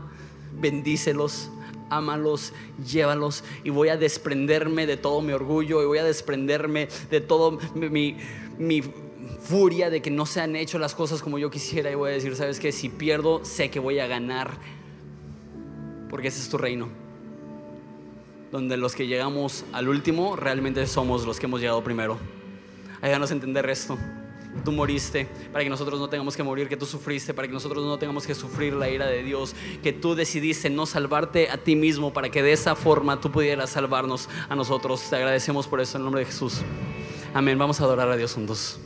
Bendícelos, 0.61 1.49
ámalos, 1.97 2.53
llévalos 2.87 3.45
y 3.65 3.71
voy 3.71 3.89
a 3.89 3.97
desprenderme 3.97 4.87
de 4.87 4.97
todo 4.97 5.21
mi 5.21 5.33
orgullo 5.33 5.83
y 5.83 5.87
voy 5.87 5.99
a 5.99 6.05
desprenderme 6.05 6.89
de 7.11 7.21
todo 7.21 7.59
mi, 7.75 8.17
mi 8.59 8.83
furia 9.43 9.91
de 9.91 10.03
que 10.03 10.11
no 10.11 10.27
se 10.27 10.41
han 10.41 10.57
hecho 10.57 10.79
las 10.79 10.95
cosas 10.95 11.23
como 11.23 11.39
yo 11.39 11.51
quisiera 11.51 11.91
y 11.91 11.95
voy 11.95 12.11
a 12.11 12.15
decir, 12.15 12.35
¿sabes 12.37 12.61
qué? 12.61 12.73
Si 12.73 12.89
pierdo, 12.89 13.45
sé 13.45 13.71
que 13.71 13.79
voy 13.79 13.99
a 13.99 14.07
ganar 14.07 14.59
porque 16.09 16.29
ese 16.29 16.41
es 16.41 16.49
tu 16.49 16.59
reino. 16.59 16.89
Donde 18.51 18.77
los 18.77 18.95
que 18.95 19.07
llegamos 19.07 19.65
al 19.73 19.89
último 19.89 20.37
realmente 20.37 20.87
somos 20.87 21.25
los 21.25 21.41
que 21.41 21.47
hemos 21.47 21.61
llegado 21.61 21.83
primero. 21.83 22.19
Ayúdanos 23.01 23.31
a 23.31 23.35
entender 23.35 23.69
esto 23.71 23.99
tú 24.65 24.73
moriste, 24.73 25.27
para 25.53 25.65
que 25.65 25.71
nosotros 25.71 25.99
no 25.99 26.09
tengamos 26.09 26.37
que 26.37 26.43
morir, 26.43 26.69
que 26.69 26.77
tú 26.77 26.87
sufriste, 26.87 27.35
para 27.35 27.49
que 27.49 27.55
nosotros 27.55 27.85
no 27.85 27.99
tengamos 27.99 28.27
que 28.27 28.35
sufrir 28.35 28.75
la 28.75 28.89
ira 28.89 29.07
de 29.07 29.23
Dios, 29.23 29.55
que 29.83 29.93
tú 29.93 30.15
decidiste 30.15 30.71
no 30.71 30.87
salvarte 30.87 31.51
a 31.51 31.59
ti 31.59 31.77
mismo, 31.77 32.13
para 32.13 32.31
que 32.31 32.43
de 32.43 32.53
esa 32.53 32.75
forma 32.75 33.21
tú 33.21 33.31
pudieras 33.31 33.71
salvarnos 33.71 34.29
a 34.49 34.55
nosotros. 34.55 35.03
Te 35.09 35.17
agradecemos 35.17 35.67
por 35.67 35.81
eso 35.81 35.97
en 35.97 36.03
el 36.03 36.05
nombre 36.05 36.21
de 36.21 36.27
Jesús. 36.27 36.61
Amén. 37.35 37.59
Vamos 37.59 37.81
a 37.81 37.85
adorar 37.85 38.11
a 38.11 38.17
Dios 38.17 38.35
juntos. 38.35 38.79